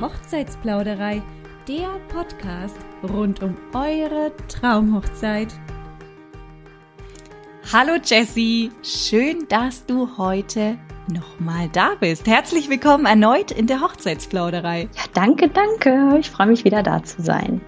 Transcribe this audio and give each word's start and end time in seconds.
Hochzeitsplauderei, 0.00 1.22
der 1.66 1.88
Podcast 2.08 2.76
rund 3.02 3.42
um 3.42 3.56
eure 3.74 4.32
Traumhochzeit. 4.48 5.48
Hallo 7.72 7.94
Jessie, 8.02 8.70
schön, 8.82 9.46
dass 9.48 9.84
du 9.84 10.16
heute 10.16 10.78
nochmal 11.12 11.68
da 11.72 11.96
bist. 11.98 12.26
Herzlich 12.26 12.70
willkommen 12.70 13.06
erneut 13.06 13.50
in 13.50 13.66
der 13.66 13.80
Hochzeitsplauderei. 13.80 14.88
Ja, 14.94 15.02
danke, 15.14 15.48
danke. 15.48 16.18
Ich 16.18 16.30
freue 16.30 16.46
mich 16.46 16.64
wieder 16.64 16.82
da 16.82 17.02
zu 17.02 17.20
sein. 17.20 17.60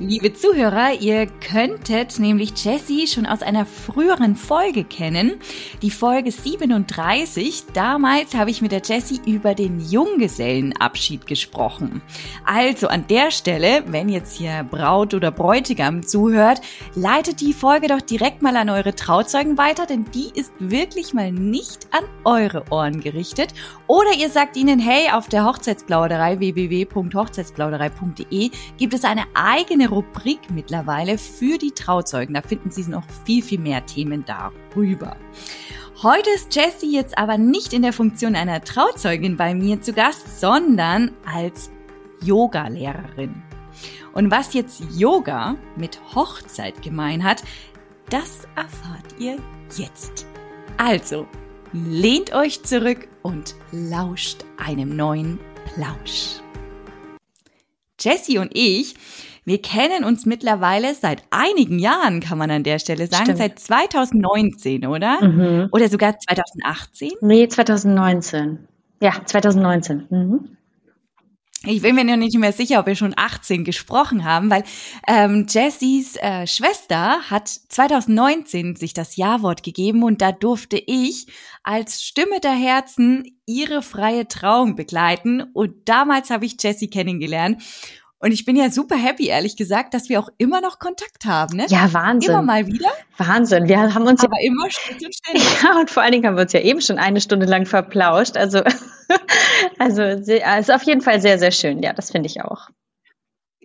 Liebe 0.00 0.32
Zuhörer, 0.32 0.92
ihr 1.00 1.26
könntet 1.26 2.20
nämlich 2.20 2.52
Jessie 2.64 3.08
schon 3.08 3.26
aus 3.26 3.42
einer 3.42 3.66
früheren 3.66 4.36
Folge 4.36 4.84
kennen, 4.84 5.40
die 5.82 5.90
Folge 5.90 6.30
37. 6.30 7.64
Damals 7.74 8.36
habe 8.36 8.52
ich 8.52 8.62
mit 8.62 8.70
der 8.70 8.82
Jessie 8.84 9.20
über 9.26 9.56
den 9.56 9.80
Junggesellenabschied 9.80 11.26
gesprochen. 11.26 12.00
Also 12.44 12.86
an 12.86 13.08
der 13.08 13.32
Stelle, 13.32 13.82
wenn 13.88 14.08
jetzt 14.08 14.36
hier 14.36 14.64
Braut 14.70 15.14
oder 15.14 15.32
Bräutigam 15.32 16.06
zuhört, 16.06 16.60
leitet 16.94 17.40
die 17.40 17.52
Folge 17.52 17.88
doch 17.88 18.00
direkt 18.00 18.40
mal 18.40 18.56
an 18.56 18.70
eure 18.70 18.94
Trauzeugen 18.94 19.58
weiter, 19.58 19.84
denn 19.84 20.04
die 20.14 20.30
ist 20.32 20.52
wirklich 20.60 21.12
mal 21.12 21.32
nicht 21.32 21.88
an 21.90 22.04
eure 22.22 22.62
Ohren 22.70 23.00
gerichtet. 23.00 23.52
Oder 23.88 24.14
ihr 24.16 24.30
sagt 24.30 24.56
ihnen, 24.56 24.78
hey, 24.78 25.10
auf 25.10 25.28
der 25.28 25.44
Hochzeitsplauderei 25.44 26.38
www.hochzeitsplauderei.de 26.38 28.50
gibt 28.76 28.94
es 28.94 29.02
eine 29.02 29.24
eigene 29.34 29.87
Rubrik 29.90 30.50
mittlerweile 30.50 31.18
für 31.18 31.58
die 31.58 31.72
Trauzeugen. 31.72 32.34
Da 32.34 32.42
finden 32.42 32.70
Sie 32.70 32.88
noch 32.88 33.04
viel, 33.24 33.42
viel 33.42 33.60
mehr 33.60 33.84
Themen 33.86 34.24
darüber. 34.24 35.16
Heute 36.02 36.30
ist 36.30 36.54
Jessie 36.54 36.94
jetzt 36.94 37.18
aber 37.18 37.38
nicht 37.38 37.72
in 37.72 37.82
der 37.82 37.92
Funktion 37.92 38.36
einer 38.36 38.62
Trauzeugin 38.62 39.36
bei 39.36 39.54
mir 39.54 39.80
zu 39.80 39.92
Gast, 39.92 40.40
sondern 40.40 41.12
als 41.26 41.70
Yoga-Lehrerin. 42.22 43.42
Und 44.12 44.30
was 44.30 44.54
jetzt 44.54 44.82
Yoga 44.96 45.56
mit 45.76 46.00
Hochzeit 46.14 46.82
gemein 46.82 47.24
hat, 47.24 47.42
das 48.10 48.46
erfahrt 48.56 49.18
ihr 49.18 49.36
jetzt. 49.76 50.26
Also, 50.76 51.26
lehnt 51.72 52.32
euch 52.32 52.62
zurück 52.62 53.08
und 53.22 53.54
lauscht 53.72 54.44
einem 54.56 54.96
neuen 54.96 55.38
Plausch. 55.74 56.40
Jessie 58.00 58.38
und 58.38 58.50
ich 58.54 58.94
wir 59.48 59.60
kennen 59.60 60.04
uns 60.04 60.26
mittlerweile 60.26 60.94
seit 60.94 61.22
einigen 61.30 61.78
Jahren, 61.78 62.20
kann 62.20 62.38
man 62.38 62.50
an 62.50 62.62
der 62.62 62.78
Stelle 62.78 63.06
sagen, 63.06 63.24
Stimmt. 63.24 63.38
seit 63.38 63.58
2019, 63.58 64.86
oder? 64.86 65.24
Mhm. 65.24 65.68
Oder 65.72 65.88
sogar 65.88 66.18
2018? 66.18 67.12
Nee, 67.20 67.48
2019. 67.48 68.68
Ja, 69.00 69.12
2019. 69.24 70.06
Mhm. 70.10 70.58
Ich 71.64 71.82
bin 71.82 71.96
mir 71.96 72.04
noch 72.04 72.16
nicht 72.16 72.38
mehr 72.38 72.52
sicher, 72.52 72.78
ob 72.78 72.86
wir 72.86 72.94
schon 72.94 73.14
18 73.16 73.64
gesprochen 73.64 74.24
haben, 74.24 74.48
weil 74.48 74.62
ähm, 75.08 75.46
Jessys 75.48 76.16
äh, 76.16 76.46
Schwester 76.46 77.18
hat 77.28 77.48
2019 77.48 78.76
sich 78.76 78.94
das 78.94 79.16
Ja-Wort 79.16 79.64
gegeben 79.64 80.04
und 80.04 80.22
da 80.22 80.30
durfte 80.30 80.80
ich 80.86 81.26
als 81.64 82.02
Stimme 82.02 82.38
der 82.40 82.52
Herzen 82.52 83.24
ihre 83.44 83.82
freie 83.82 84.28
Trauung 84.28 84.76
begleiten 84.76 85.42
und 85.52 85.88
damals 85.88 86.30
habe 86.30 86.46
ich 86.46 86.62
Jessie 86.62 86.90
kennengelernt 86.90 87.60
und 88.20 88.32
ich 88.32 88.44
bin 88.44 88.56
ja 88.56 88.70
super 88.70 88.96
happy, 88.96 89.26
ehrlich 89.26 89.56
gesagt, 89.56 89.94
dass 89.94 90.08
wir 90.08 90.18
auch 90.18 90.28
immer 90.38 90.60
noch 90.60 90.78
Kontakt 90.78 91.24
haben. 91.24 91.56
Ne? 91.56 91.66
Ja, 91.68 91.92
Wahnsinn. 91.92 92.30
Immer 92.30 92.42
mal 92.42 92.66
wieder. 92.66 92.90
Wahnsinn. 93.16 93.68
Wir 93.68 93.94
haben 93.94 94.06
uns 94.06 94.24
aber 94.24 94.36
ja, 94.40 94.48
immer 94.50 94.70
Schritt 94.70 95.04
und 95.04 95.14
ständig. 95.14 95.44
Ja, 95.62 95.78
und 95.78 95.90
vor 95.90 96.02
allen 96.02 96.12
Dingen 96.12 96.26
haben 96.26 96.36
wir 96.36 96.42
uns 96.42 96.52
ja 96.52 96.60
eben 96.60 96.80
schon 96.80 96.98
eine 96.98 97.20
Stunde 97.20 97.46
lang 97.46 97.66
verplauscht. 97.66 98.36
Also, 98.36 98.62
also 99.78 100.02
ist 100.02 100.72
auf 100.72 100.82
jeden 100.82 101.00
Fall 101.00 101.20
sehr, 101.20 101.38
sehr 101.38 101.52
schön. 101.52 101.82
Ja, 101.82 101.92
das 101.92 102.10
finde 102.10 102.26
ich 102.26 102.42
auch. 102.42 102.68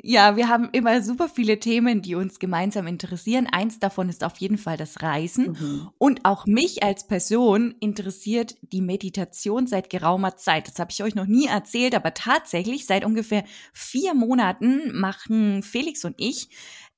Ja, 0.06 0.36
wir 0.36 0.50
haben 0.50 0.68
immer 0.74 1.02
super 1.02 1.30
viele 1.30 1.60
Themen, 1.60 2.02
die 2.02 2.16
uns 2.16 2.38
gemeinsam 2.38 2.88
interessieren. 2.88 3.48
Eins 3.50 3.80
davon 3.80 4.10
ist 4.10 4.26
auf 4.26 4.36
jeden 4.36 4.58
Fall 4.58 4.76
das 4.76 5.02
Reisen. 5.02 5.56
Mhm. 5.58 5.90
Und 5.98 6.26
auch 6.26 6.46
mich 6.46 6.84
als 6.84 7.08
Person 7.08 7.74
interessiert 7.80 8.58
die 8.62 8.82
Meditation 8.82 9.66
seit 9.66 9.90
geraumer 9.90 10.36
Zeit. 10.36 10.68
Das 10.68 10.78
habe 10.78 10.92
ich 10.92 11.02
euch 11.04 11.16
noch 11.16 11.26
nie 11.26 11.46
erzählt, 11.48 11.96
aber 11.96 12.14
tatsächlich 12.14 12.86
seit 12.86 13.06
ungefähr 13.06 13.46
vier 13.72 14.14
Monaten 14.14 14.92
machen 14.94 15.64
Felix 15.64 16.04
und 16.04 16.16
ich 16.18 16.50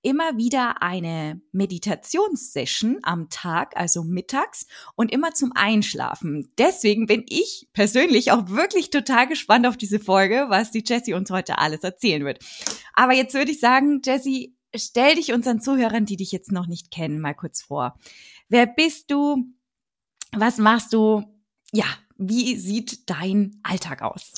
immer 0.06 0.38
wieder 0.38 0.84
eine 0.84 1.42
Meditationssession 1.52 3.00
am 3.02 3.30
Tag, 3.30 3.76
also 3.76 4.04
mittags 4.04 4.68
und 4.96 5.12
immer 5.12 5.34
zum 5.34 5.52
Einschlafen. 5.56 6.48
Deswegen 6.60 7.08
bin 7.08 7.26
ich 7.28 7.68
persönlich 7.74 8.32
auch 8.32 8.50
wirklich 8.50 8.92
total 8.92 9.28
gespannt 9.28 9.66
auf 9.66 9.78
diese 9.78 10.00
Folge, 10.00 10.46
was 10.50 10.70
die 10.70 10.84
Jessie 10.86 11.16
uns 11.16 11.32
heute 11.32 11.58
alles 11.58 11.84
erzählen 11.84 12.24
wird. 12.24 12.40
Aber 12.94 13.14
jetzt 13.14 13.34
würde 13.34 13.50
ich 13.50 13.60
sagen, 13.60 14.02
Jessie, 14.06 14.56
stell 14.76 15.16
dich 15.16 15.34
unseren 15.34 15.60
Zuhörern, 15.60 16.06
die 16.06 16.18
dich 16.18 16.32
jetzt 16.32 16.52
noch 16.52 16.68
nicht 16.68 16.92
kennen, 16.92 17.20
mal 17.20 17.34
kurz 17.34 17.64
vor. 17.64 17.98
Wer 18.48 18.68
bist 18.68 19.10
du? 19.10 19.44
Was 20.34 20.60
machst 20.60 20.94
du? 20.94 21.24
Ja, 21.72 21.88
wie 22.18 22.56
sieht 22.56 23.10
dein 23.10 23.60
Alltag 23.64 24.02
aus? 24.02 24.32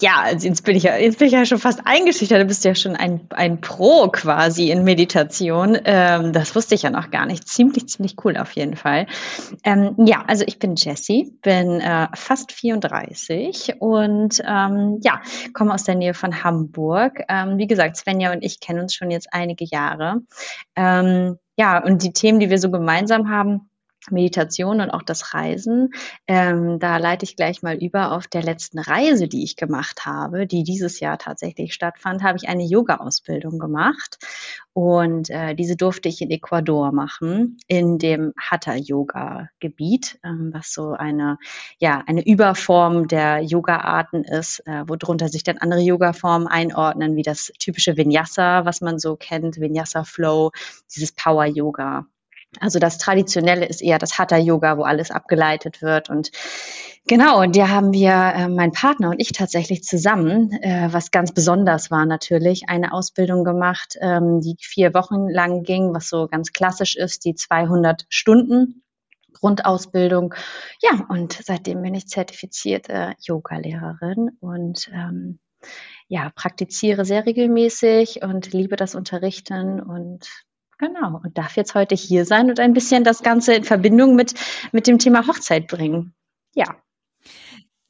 Ja, 0.00 0.20
also 0.24 0.46
jetzt 0.46 0.64
bin 0.64 0.76
ich 0.76 0.82
ja, 0.82 0.96
jetzt 0.96 1.18
bin 1.18 1.28
ich 1.28 1.32
ja 1.32 1.46
schon 1.46 1.58
fast 1.58 1.80
eingeschüchtert. 1.86 2.42
Du 2.42 2.44
bist 2.44 2.64
ja 2.64 2.74
schon 2.74 2.96
ein, 2.96 3.26
ein 3.30 3.62
Pro 3.62 4.08
quasi 4.08 4.70
in 4.70 4.84
Meditation. 4.84 5.78
Ähm, 5.84 6.34
das 6.34 6.54
wusste 6.54 6.74
ich 6.74 6.82
ja 6.82 6.90
noch 6.90 7.10
gar 7.10 7.24
nicht. 7.24 7.48
Ziemlich, 7.48 7.88
ziemlich 7.88 8.16
cool 8.24 8.36
auf 8.36 8.52
jeden 8.52 8.76
Fall. 8.76 9.06
Ähm, 9.64 9.94
ja, 10.04 10.22
also 10.26 10.44
ich 10.46 10.58
bin 10.58 10.74
Jessie, 10.76 11.32
bin 11.40 11.80
äh, 11.80 12.08
fast 12.14 12.52
34 12.52 13.76
und 13.78 14.42
ähm, 14.46 15.00
ja, 15.02 15.22
komme 15.54 15.72
aus 15.72 15.84
der 15.84 15.94
Nähe 15.94 16.12
von 16.12 16.44
Hamburg. 16.44 17.22
Ähm, 17.28 17.56
wie 17.56 17.66
gesagt, 17.66 17.96
Svenja 17.96 18.32
und 18.32 18.44
ich 18.44 18.60
kennen 18.60 18.80
uns 18.80 18.94
schon 18.94 19.10
jetzt 19.10 19.28
einige 19.32 19.64
Jahre. 19.64 20.20
Ähm, 20.76 21.38
ja, 21.56 21.82
und 21.82 22.02
die 22.02 22.12
Themen, 22.12 22.38
die 22.38 22.50
wir 22.50 22.58
so 22.58 22.70
gemeinsam 22.70 23.30
haben, 23.30 23.70
Meditation 24.10 24.80
und 24.80 24.90
auch 24.90 25.02
das 25.02 25.34
Reisen. 25.34 25.90
Ähm, 26.26 26.78
da 26.78 26.96
leite 26.96 27.24
ich 27.24 27.36
gleich 27.36 27.62
mal 27.62 27.76
über 27.76 28.12
auf 28.12 28.26
der 28.26 28.42
letzten 28.42 28.78
Reise, 28.78 29.28
die 29.28 29.44
ich 29.44 29.56
gemacht 29.56 30.06
habe, 30.06 30.46
die 30.46 30.62
dieses 30.62 31.00
Jahr 31.00 31.18
tatsächlich 31.18 31.74
stattfand, 31.74 32.22
habe 32.22 32.38
ich 32.38 32.48
eine 32.48 32.64
Yoga-Ausbildung 32.64 33.58
gemacht. 33.58 34.18
Und 34.72 35.28
äh, 35.30 35.56
diese 35.56 35.74
durfte 35.74 36.08
ich 36.08 36.22
in 36.22 36.30
Ecuador 36.30 36.92
machen, 36.92 37.58
in 37.66 37.98
dem 37.98 38.32
Hatha-Yoga-Gebiet, 38.38 40.20
ähm, 40.22 40.50
was 40.54 40.72
so 40.72 40.92
eine, 40.92 41.38
ja, 41.78 42.04
eine 42.06 42.24
Überform 42.24 43.08
der 43.08 43.40
Yoga-Arten 43.40 44.22
ist, 44.22 44.60
äh, 44.66 44.84
worunter 44.86 45.28
sich 45.28 45.42
dann 45.42 45.58
andere 45.58 45.80
Yoga-Formen 45.80 46.46
einordnen, 46.46 47.16
wie 47.16 47.22
das 47.22 47.50
typische 47.58 47.96
Vinyasa, 47.96 48.64
was 48.66 48.80
man 48.80 49.00
so 49.00 49.16
kennt, 49.16 49.58
Vinyasa-Flow, 49.58 50.52
dieses 50.94 51.10
Power-Yoga. 51.10 52.06
Also 52.60 52.78
das 52.78 52.98
Traditionelle 52.98 53.66
ist 53.66 53.82
eher 53.82 53.98
das 53.98 54.18
Hatha-Yoga, 54.18 54.78
wo 54.78 54.82
alles 54.82 55.10
abgeleitet 55.10 55.82
wird. 55.82 56.08
Und 56.08 56.30
genau, 57.06 57.42
und 57.42 57.56
da 57.56 57.68
haben 57.68 57.92
wir, 57.92 58.10
äh, 58.10 58.48
mein 58.48 58.72
Partner 58.72 59.10
und 59.10 59.20
ich 59.20 59.32
tatsächlich 59.32 59.84
zusammen, 59.84 60.52
äh, 60.62 60.88
was 60.90 61.10
ganz 61.10 61.32
besonders 61.32 61.90
war 61.90 62.06
natürlich, 62.06 62.68
eine 62.68 62.92
Ausbildung 62.92 63.44
gemacht, 63.44 63.96
ähm, 64.00 64.40
die 64.40 64.56
vier 64.60 64.94
Wochen 64.94 65.28
lang 65.28 65.62
ging, 65.62 65.92
was 65.92 66.08
so 66.08 66.26
ganz 66.26 66.52
klassisch 66.52 66.96
ist, 66.96 67.24
die 67.24 67.34
200 67.34 68.06
Stunden. 68.08 68.82
Grundausbildung. 69.34 70.34
Ja, 70.82 71.06
und 71.10 71.32
seitdem 71.44 71.82
bin 71.82 71.94
ich 71.94 72.08
zertifizierte 72.08 73.14
Yoga-Lehrerin 73.20 74.30
und 74.40 74.90
ähm, 74.92 75.38
ja, 76.08 76.32
praktiziere 76.34 77.04
sehr 77.04 77.26
regelmäßig 77.26 78.22
und 78.22 78.52
liebe 78.52 78.74
das 78.74 78.94
Unterrichten 78.94 79.80
und 79.80 80.28
Genau, 80.78 81.20
und 81.22 81.36
darf 81.36 81.56
jetzt 81.56 81.74
heute 81.74 81.96
hier 81.96 82.24
sein 82.24 82.50
und 82.50 82.60
ein 82.60 82.72
bisschen 82.72 83.02
das 83.02 83.22
Ganze 83.22 83.54
in 83.54 83.64
Verbindung 83.64 84.14
mit, 84.14 84.34
mit 84.70 84.86
dem 84.86 84.98
Thema 84.98 85.26
Hochzeit 85.26 85.66
bringen. 85.66 86.14
Ja. 86.54 86.76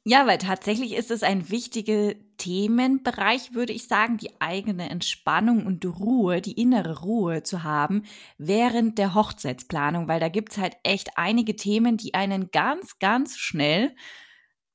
Ja, 0.05 0.25
weil 0.25 0.39
tatsächlich 0.39 0.93
ist 0.95 1.11
es 1.11 1.21
ein 1.21 1.51
wichtiger 1.51 2.13
Themenbereich, 2.37 3.53
würde 3.53 3.73
ich 3.73 3.87
sagen, 3.87 4.17
die 4.17 4.41
eigene 4.41 4.89
Entspannung 4.89 5.67
und 5.67 5.85
Ruhe, 5.85 6.41
die 6.41 6.59
innere 6.59 7.01
Ruhe 7.01 7.43
zu 7.43 7.63
haben 7.63 8.03
während 8.39 8.97
der 8.97 9.13
Hochzeitsplanung, 9.13 10.07
weil 10.07 10.19
da 10.19 10.29
gibt's 10.29 10.57
halt 10.57 10.77
echt 10.83 11.11
einige 11.15 11.55
Themen, 11.55 11.97
die 11.97 12.15
einen 12.15 12.49
ganz, 12.49 12.97
ganz 12.97 13.37
schnell 13.37 13.93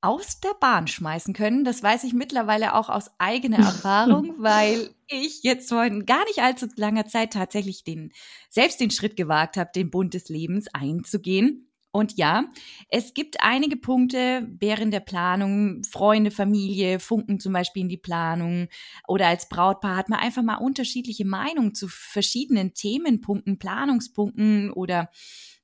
aus 0.04 0.40
der 0.40 0.54
Bahn 0.60 0.86
schmeißen 0.86 1.32
können. 1.32 1.64
Das 1.64 1.82
weiß 1.82 2.04
ich 2.04 2.12
mittlerweile 2.12 2.74
auch 2.74 2.90
aus 2.90 3.10
eigener 3.18 3.58
Erfahrung, 3.64 4.34
weil 4.38 4.90
ich 5.08 5.42
jetzt 5.42 5.70
vor 5.70 5.88
gar 5.88 6.24
nicht 6.26 6.40
allzu 6.40 6.66
langer 6.76 7.06
Zeit 7.06 7.32
tatsächlich 7.32 7.84
den, 7.84 8.12
selbst 8.50 8.80
den 8.80 8.90
Schritt 8.90 9.16
gewagt 9.16 9.56
habe, 9.56 9.70
den 9.74 9.90
Bund 9.90 10.12
des 10.14 10.28
Lebens 10.28 10.66
einzugehen. 10.72 11.70
Und 11.90 12.16
ja, 12.16 12.44
es 12.88 13.14
gibt 13.14 13.36
einige 13.40 13.76
Punkte 13.76 14.48
während 14.58 14.92
der 14.92 15.00
Planung, 15.00 15.84
Freunde, 15.84 16.32
Familie, 16.32 16.98
funken 16.98 17.38
zum 17.38 17.52
Beispiel 17.52 17.82
in 17.82 17.88
die 17.88 17.96
Planung 17.96 18.66
oder 19.06 19.28
als 19.28 19.48
Brautpaar 19.48 19.96
hat 19.96 20.08
man 20.08 20.18
einfach 20.18 20.42
mal 20.42 20.56
unterschiedliche 20.56 21.24
Meinungen 21.24 21.72
zu 21.72 21.86
verschiedenen 21.86 22.74
Themenpunkten, 22.74 23.60
Planungspunkten 23.60 24.72
oder 24.72 25.08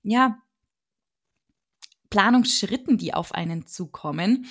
ja, 0.04 0.38
Planungsschritten, 2.10 2.98
die 2.98 3.14
auf 3.14 3.32
einen 3.32 3.66
zukommen. 3.66 4.46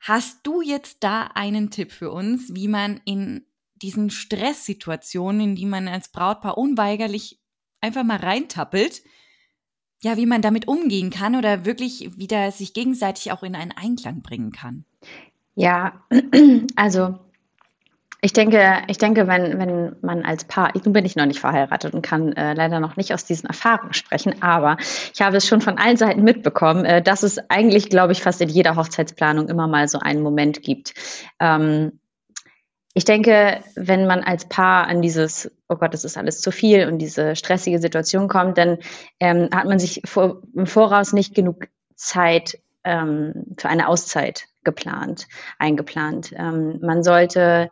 Hast 0.00 0.46
du 0.46 0.62
jetzt 0.62 0.98
da 1.00 1.24
einen 1.34 1.70
Tipp 1.70 1.92
für 1.92 2.10
uns, 2.10 2.54
wie 2.54 2.68
man 2.68 3.00
in 3.04 3.44
diesen 3.74 4.10
Stresssituationen, 4.10 5.40
in 5.40 5.56
die 5.56 5.66
man 5.66 5.88
als 5.88 6.10
Brautpaar 6.10 6.58
unweigerlich 6.58 7.40
einfach 7.80 8.04
mal 8.04 8.18
reintappelt, 8.18 9.02
ja, 10.02 10.16
wie 10.16 10.26
man 10.26 10.42
damit 10.42 10.68
umgehen 10.68 11.10
kann 11.10 11.36
oder 11.36 11.64
wirklich 11.64 12.16
wieder 12.16 12.52
sich 12.52 12.72
gegenseitig 12.72 13.32
auch 13.32 13.42
in 13.42 13.54
einen 13.54 13.72
Einklang 13.72 14.22
bringen 14.22 14.52
kann? 14.52 14.84
Ja, 15.54 16.02
also 16.76 17.18
ich 18.22 18.32
denke, 18.32 18.82
ich 18.88 18.98
denke, 18.98 19.26
wenn, 19.26 19.58
wenn 19.58 19.96
man 20.02 20.24
als 20.24 20.44
Paar, 20.44 20.72
nun 20.74 20.92
bin 20.92 21.04
ich 21.04 21.16
noch 21.16 21.26
nicht 21.26 21.40
verheiratet 21.40 21.94
und 21.94 22.02
kann 22.02 22.32
äh, 22.34 22.52
leider 22.54 22.78
noch 22.80 22.96
nicht 22.96 23.14
aus 23.14 23.24
diesen 23.24 23.48
Erfahrungen 23.48 23.94
sprechen, 23.94 24.42
aber 24.42 24.76
ich 25.14 25.22
habe 25.22 25.36
es 25.36 25.46
schon 25.46 25.60
von 25.60 25.78
allen 25.78 25.96
Seiten 25.96 26.22
mitbekommen, 26.22 26.84
äh, 26.84 27.02
dass 27.02 27.22
es 27.22 27.38
eigentlich, 27.50 27.88
glaube 27.88 28.12
ich, 28.12 28.22
fast 28.22 28.40
in 28.40 28.48
jeder 28.48 28.76
Hochzeitsplanung 28.76 29.48
immer 29.48 29.66
mal 29.66 29.88
so 29.88 29.98
einen 29.98 30.22
Moment 30.22 30.62
gibt. 30.62 30.94
Ähm, 31.38 32.00
ich 32.92 33.04
denke, 33.04 33.62
wenn 33.76 34.06
man 34.06 34.22
als 34.24 34.48
Paar 34.48 34.86
an 34.88 35.00
dieses, 35.00 35.50
oh 35.68 35.76
Gott, 35.76 35.94
das 35.94 36.04
ist 36.04 36.18
alles 36.18 36.40
zu 36.40 36.50
viel 36.50 36.88
und 36.88 36.98
diese 36.98 37.36
stressige 37.36 37.78
Situation 37.78 38.28
kommt, 38.28 38.58
dann 38.58 38.78
ähm, 39.20 39.48
hat 39.54 39.66
man 39.66 39.78
sich 39.78 40.02
vor, 40.04 40.42
im 40.54 40.66
Voraus 40.66 41.12
nicht 41.12 41.34
genug 41.34 41.68
Zeit 41.94 42.58
ähm, 42.82 43.54
für 43.56 43.68
eine 43.68 43.88
Auszeit 43.88 44.46
geplant, 44.64 45.28
eingeplant. 45.58 46.32
Ähm, 46.36 46.80
man 46.82 47.02
sollte 47.02 47.70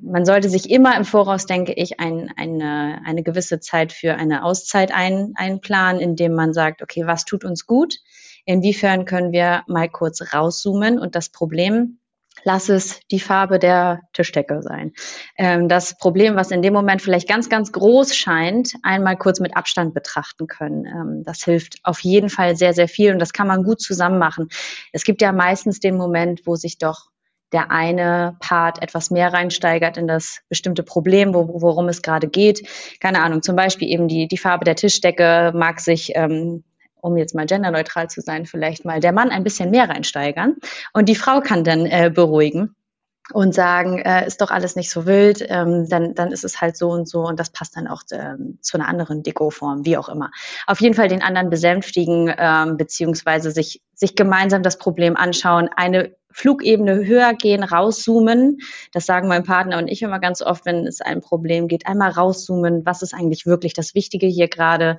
man 0.00 0.24
sollte 0.24 0.48
sich 0.48 0.70
immer 0.70 0.96
im 0.96 1.04
Voraus, 1.04 1.46
denke 1.46 1.72
ich, 1.72 1.98
ein, 2.00 2.30
eine, 2.36 3.00
eine 3.04 3.22
gewisse 3.22 3.60
Zeit 3.60 3.92
für 3.92 4.14
eine 4.14 4.44
Auszeit 4.44 4.92
ein, 4.92 5.32
einplanen, 5.34 6.00
indem 6.00 6.34
man 6.34 6.52
sagt, 6.52 6.82
okay, 6.82 7.06
was 7.06 7.24
tut 7.24 7.44
uns 7.44 7.66
gut? 7.66 7.96
Inwiefern 8.44 9.04
können 9.04 9.32
wir 9.32 9.62
mal 9.66 9.88
kurz 9.88 10.32
rauszoomen 10.32 10.98
und 10.98 11.14
das 11.14 11.30
Problem 11.30 11.98
lass 12.44 12.68
es 12.68 13.00
die 13.10 13.20
Farbe 13.20 13.58
der 13.58 14.00
Tischdecke 14.12 14.62
sein. 14.62 14.92
Ähm, 15.36 15.68
das 15.68 15.96
Problem, 15.96 16.36
was 16.36 16.50
in 16.50 16.62
dem 16.62 16.72
Moment 16.72 17.02
vielleicht 17.02 17.28
ganz, 17.28 17.48
ganz 17.48 17.72
groß 17.72 18.16
scheint, 18.16 18.74
einmal 18.82 19.16
kurz 19.16 19.40
mit 19.40 19.56
Abstand 19.56 19.94
betrachten 19.94 20.46
können. 20.46 20.86
Ähm, 20.86 21.22
das 21.24 21.44
hilft 21.44 21.78
auf 21.84 22.00
jeden 22.00 22.30
Fall 22.30 22.56
sehr, 22.56 22.74
sehr 22.74 22.88
viel 22.88 23.12
und 23.12 23.18
das 23.18 23.32
kann 23.32 23.46
man 23.46 23.62
gut 23.62 23.80
zusammen 23.80 24.18
machen. 24.18 24.48
Es 24.92 25.04
gibt 25.04 25.22
ja 25.22 25.32
meistens 25.32 25.80
den 25.80 25.96
Moment, 25.96 26.42
wo 26.46 26.56
sich 26.56 26.78
doch 26.78 27.11
der 27.52 27.70
eine 27.70 28.36
Part 28.40 28.82
etwas 28.82 29.10
mehr 29.10 29.32
reinsteigert 29.32 29.96
in 29.96 30.06
das 30.06 30.40
bestimmte 30.48 30.82
Problem, 30.82 31.34
wo, 31.34 31.60
worum 31.60 31.88
es 31.88 32.02
gerade 32.02 32.28
geht. 32.28 32.66
Keine 33.00 33.22
Ahnung, 33.22 33.42
zum 33.42 33.56
Beispiel 33.56 33.88
eben 33.88 34.08
die, 34.08 34.28
die 34.28 34.38
Farbe 34.38 34.64
der 34.64 34.76
Tischdecke 34.76 35.52
mag 35.54 35.80
sich, 35.80 36.12
ähm, 36.14 36.64
um 37.00 37.16
jetzt 37.16 37.34
mal 37.34 37.46
genderneutral 37.46 38.08
zu 38.08 38.20
sein, 38.20 38.46
vielleicht 38.46 38.84
mal 38.84 39.00
der 39.00 39.12
Mann 39.12 39.30
ein 39.30 39.44
bisschen 39.44 39.70
mehr 39.70 39.88
reinsteigern 39.88 40.56
und 40.92 41.08
die 41.08 41.16
Frau 41.16 41.40
kann 41.40 41.64
dann 41.64 41.86
äh, 41.86 42.10
beruhigen 42.14 42.74
und 43.32 43.54
sagen, 43.54 43.98
äh, 43.98 44.26
ist 44.26 44.40
doch 44.40 44.50
alles 44.50 44.76
nicht 44.76 44.90
so 44.90 45.06
wild, 45.06 45.44
ähm, 45.48 45.88
dann, 45.88 46.14
dann 46.14 46.32
ist 46.32 46.44
es 46.44 46.60
halt 46.60 46.76
so 46.76 46.90
und 46.90 47.08
so 47.08 47.26
und 47.26 47.38
das 47.40 47.50
passt 47.50 47.76
dann 47.76 47.88
auch 47.88 48.02
ähm, 48.12 48.58
zu 48.60 48.76
einer 48.76 48.88
anderen 48.88 49.22
Dekoform, 49.22 49.84
wie 49.84 49.96
auch 49.96 50.08
immer. 50.08 50.30
Auf 50.66 50.80
jeden 50.80 50.94
Fall 50.94 51.08
den 51.08 51.22
anderen 51.22 51.50
besänftigen, 51.50 52.32
ähm, 52.36 52.76
beziehungsweise 52.76 53.50
sich, 53.50 53.82
sich 53.94 54.14
gemeinsam 54.14 54.62
das 54.62 54.78
Problem 54.78 55.16
anschauen, 55.16 55.68
eine 55.74 56.14
Flugebene 56.32 57.04
höher 57.06 57.34
gehen, 57.34 57.62
rauszoomen. 57.62 58.58
Das 58.92 59.06
sagen 59.06 59.28
mein 59.28 59.44
Partner 59.44 59.78
und 59.78 59.88
ich 59.88 60.02
immer 60.02 60.18
ganz 60.18 60.42
oft, 60.42 60.64
wenn 60.64 60.86
es 60.86 61.00
ein 61.00 61.20
Problem 61.20 61.68
geht. 61.68 61.86
Einmal 61.86 62.10
rauszoomen, 62.10 62.84
was 62.84 63.02
ist 63.02 63.14
eigentlich 63.14 63.46
wirklich 63.46 63.74
das 63.74 63.94
Wichtige 63.94 64.26
hier 64.26 64.48
gerade? 64.48 64.98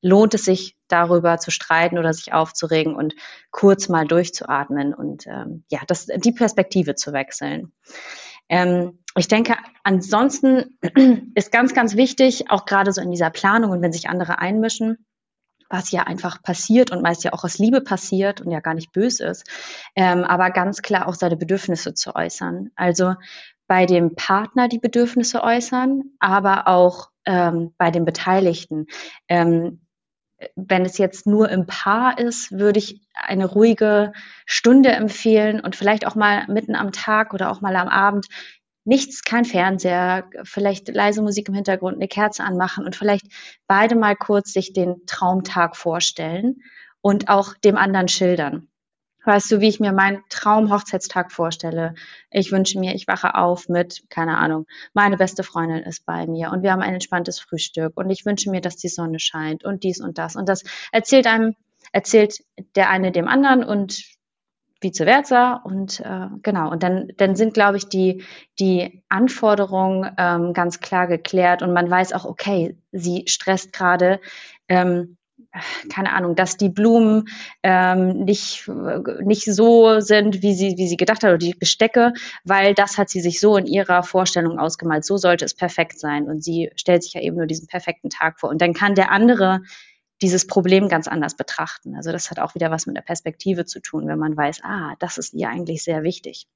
Lohnt 0.00 0.34
es 0.34 0.44
sich, 0.44 0.76
darüber 0.88 1.38
zu 1.38 1.50
streiten 1.50 1.98
oder 1.98 2.12
sich 2.12 2.32
aufzuregen 2.32 2.94
und 2.94 3.14
kurz 3.50 3.88
mal 3.88 4.06
durchzuatmen 4.06 4.94
und 4.94 5.26
ähm, 5.26 5.64
ja, 5.70 5.80
das, 5.86 6.06
die 6.06 6.32
Perspektive 6.32 6.94
zu 6.94 7.12
wechseln. 7.12 7.72
Ähm, 8.48 8.98
ich 9.16 9.28
denke, 9.28 9.56
ansonsten 9.84 10.78
ist 11.34 11.52
ganz, 11.52 11.74
ganz 11.74 11.96
wichtig, 11.96 12.50
auch 12.50 12.64
gerade 12.64 12.92
so 12.92 13.00
in 13.00 13.10
dieser 13.10 13.30
Planung 13.30 13.70
und 13.70 13.82
wenn 13.82 13.92
sich 13.92 14.08
andere 14.08 14.38
einmischen, 14.38 15.04
was 15.70 15.90
ja 15.90 16.04
einfach 16.04 16.42
passiert 16.42 16.90
und 16.90 17.02
meist 17.02 17.24
ja 17.24 17.32
auch 17.34 17.44
aus 17.44 17.58
Liebe 17.58 17.82
passiert 17.82 18.40
und 18.40 18.50
ja 18.50 18.60
gar 18.60 18.74
nicht 18.74 18.92
böse 18.92 19.26
ist, 19.26 19.44
ähm, 19.94 20.24
aber 20.24 20.50
ganz 20.50 20.80
klar 20.80 21.06
auch 21.06 21.14
seine 21.14 21.36
Bedürfnisse 21.36 21.92
zu 21.92 22.14
äußern. 22.14 22.70
Also 22.74 23.14
bei 23.66 23.84
dem 23.84 24.14
Partner 24.14 24.68
die 24.68 24.78
Bedürfnisse 24.78 25.42
äußern, 25.42 26.04
aber 26.20 26.68
auch 26.68 27.10
ähm, 27.26 27.74
bei 27.76 27.90
den 27.90 28.06
Beteiligten. 28.06 28.86
Ähm, 29.28 29.82
wenn 30.54 30.84
es 30.84 30.98
jetzt 30.98 31.26
nur 31.26 31.48
im 31.48 31.66
Paar 31.66 32.18
ist, 32.18 32.52
würde 32.52 32.78
ich 32.78 33.00
eine 33.14 33.46
ruhige 33.46 34.12
Stunde 34.46 34.90
empfehlen 34.90 35.60
und 35.60 35.76
vielleicht 35.76 36.06
auch 36.06 36.14
mal 36.14 36.46
mitten 36.48 36.76
am 36.76 36.92
Tag 36.92 37.34
oder 37.34 37.50
auch 37.50 37.60
mal 37.60 37.74
am 37.76 37.88
Abend 37.88 38.26
nichts, 38.84 39.22
kein 39.22 39.44
Fernseher, 39.44 40.30
vielleicht 40.44 40.88
leise 40.88 41.22
Musik 41.22 41.48
im 41.48 41.54
Hintergrund, 41.54 41.96
eine 41.96 42.08
Kerze 42.08 42.42
anmachen 42.42 42.86
und 42.86 42.96
vielleicht 42.96 43.26
beide 43.66 43.94
mal 43.96 44.16
kurz 44.16 44.52
sich 44.52 44.72
den 44.72 45.04
Traumtag 45.06 45.76
vorstellen 45.76 46.62
und 47.02 47.28
auch 47.28 47.54
dem 47.54 47.76
anderen 47.76 48.08
schildern. 48.08 48.68
Weißt 49.24 49.50
du, 49.50 49.60
wie 49.60 49.68
ich 49.68 49.80
mir 49.80 49.92
meinen 49.92 50.22
Traumhochzeitstag 50.30 51.32
vorstelle? 51.32 51.94
Ich 52.30 52.52
wünsche 52.52 52.78
mir, 52.78 52.94
ich 52.94 53.08
wache 53.08 53.34
auf 53.34 53.68
mit, 53.68 54.04
keine 54.08 54.38
Ahnung, 54.38 54.66
meine 54.94 55.16
beste 55.16 55.42
Freundin 55.42 55.82
ist 55.82 56.06
bei 56.06 56.26
mir 56.26 56.50
und 56.50 56.62
wir 56.62 56.72
haben 56.72 56.82
ein 56.82 56.94
entspanntes 56.94 57.38
Frühstück 57.40 57.96
und 57.96 58.10
ich 58.10 58.24
wünsche 58.24 58.50
mir, 58.50 58.60
dass 58.60 58.76
die 58.76 58.88
Sonne 58.88 59.18
scheint 59.18 59.64
und 59.64 59.82
dies 59.82 60.00
und 60.00 60.18
das. 60.18 60.36
Und 60.36 60.48
das 60.48 60.64
erzählt 60.92 61.26
einem, 61.26 61.54
erzählt 61.92 62.38
der 62.74 62.90
eine 62.90 63.12
dem 63.12 63.28
anderen 63.28 63.64
und 63.64 64.02
vice 64.80 64.98
versa 65.04 65.54
und 65.64 66.00
äh, 66.00 66.28
genau 66.42 66.70
und 66.70 66.82
dann 66.82 67.08
dann 67.16 67.34
sind 67.34 67.54
glaube 67.54 67.76
ich 67.78 67.88
die 67.88 68.24
die 68.58 69.02
Anforderungen 69.08 70.10
ähm, 70.16 70.52
ganz 70.52 70.80
klar 70.80 71.06
geklärt 71.08 71.62
und 71.62 71.72
man 71.72 71.90
weiß 71.90 72.12
auch 72.12 72.24
okay 72.24 72.76
sie 72.92 73.24
stresst 73.26 73.72
gerade 73.72 74.20
ähm, 74.68 75.17
keine 75.92 76.12
Ahnung, 76.12 76.36
dass 76.36 76.56
die 76.56 76.68
Blumen 76.68 77.28
ähm, 77.62 78.24
nicht, 78.24 78.68
nicht 79.22 79.44
so 79.44 80.00
sind, 80.00 80.42
wie 80.42 80.54
sie, 80.54 80.76
wie 80.76 80.88
sie 80.88 80.96
gedacht 80.96 81.22
hat, 81.22 81.30
oder 81.30 81.38
die 81.38 81.54
Bestecke, 81.54 82.12
weil 82.44 82.74
das 82.74 82.98
hat 82.98 83.08
sie 83.08 83.20
sich 83.20 83.40
so 83.40 83.56
in 83.56 83.66
ihrer 83.66 84.02
Vorstellung 84.02 84.58
ausgemalt. 84.58 85.04
So 85.04 85.16
sollte 85.16 85.44
es 85.44 85.54
perfekt 85.54 85.98
sein. 85.98 86.28
Und 86.28 86.42
sie 86.42 86.70
stellt 86.76 87.02
sich 87.02 87.14
ja 87.14 87.20
eben 87.20 87.36
nur 87.36 87.46
diesen 87.46 87.66
perfekten 87.66 88.10
Tag 88.10 88.40
vor. 88.40 88.50
Und 88.50 88.60
dann 88.60 88.74
kann 88.74 88.94
der 88.94 89.10
andere 89.10 89.62
dieses 90.20 90.46
Problem 90.46 90.88
ganz 90.88 91.06
anders 91.08 91.36
betrachten. 91.36 91.94
Also 91.94 92.12
das 92.12 92.30
hat 92.30 92.40
auch 92.40 92.54
wieder 92.54 92.70
was 92.70 92.86
mit 92.86 92.96
der 92.96 93.02
Perspektive 93.02 93.64
zu 93.64 93.80
tun, 93.80 94.06
wenn 94.08 94.18
man 94.18 94.36
weiß, 94.36 94.60
ah, 94.64 94.94
das 94.98 95.18
ist 95.18 95.32
ihr 95.34 95.48
eigentlich 95.48 95.82
sehr 95.84 96.02
wichtig. 96.02 96.46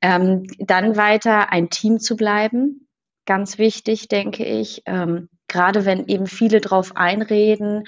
Ähm, 0.00 0.46
dann 0.58 0.96
weiter 0.96 1.52
ein 1.52 1.70
Team 1.70 1.98
zu 1.98 2.16
bleiben, 2.16 2.88
ganz 3.26 3.58
wichtig, 3.58 4.08
denke 4.08 4.44
ich. 4.44 4.82
Ähm, 4.86 5.28
gerade 5.48 5.84
wenn 5.84 6.06
eben 6.06 6.26
viele 6.26 6.60
drauf 6.60 6.96
einreden, 6.96 7.84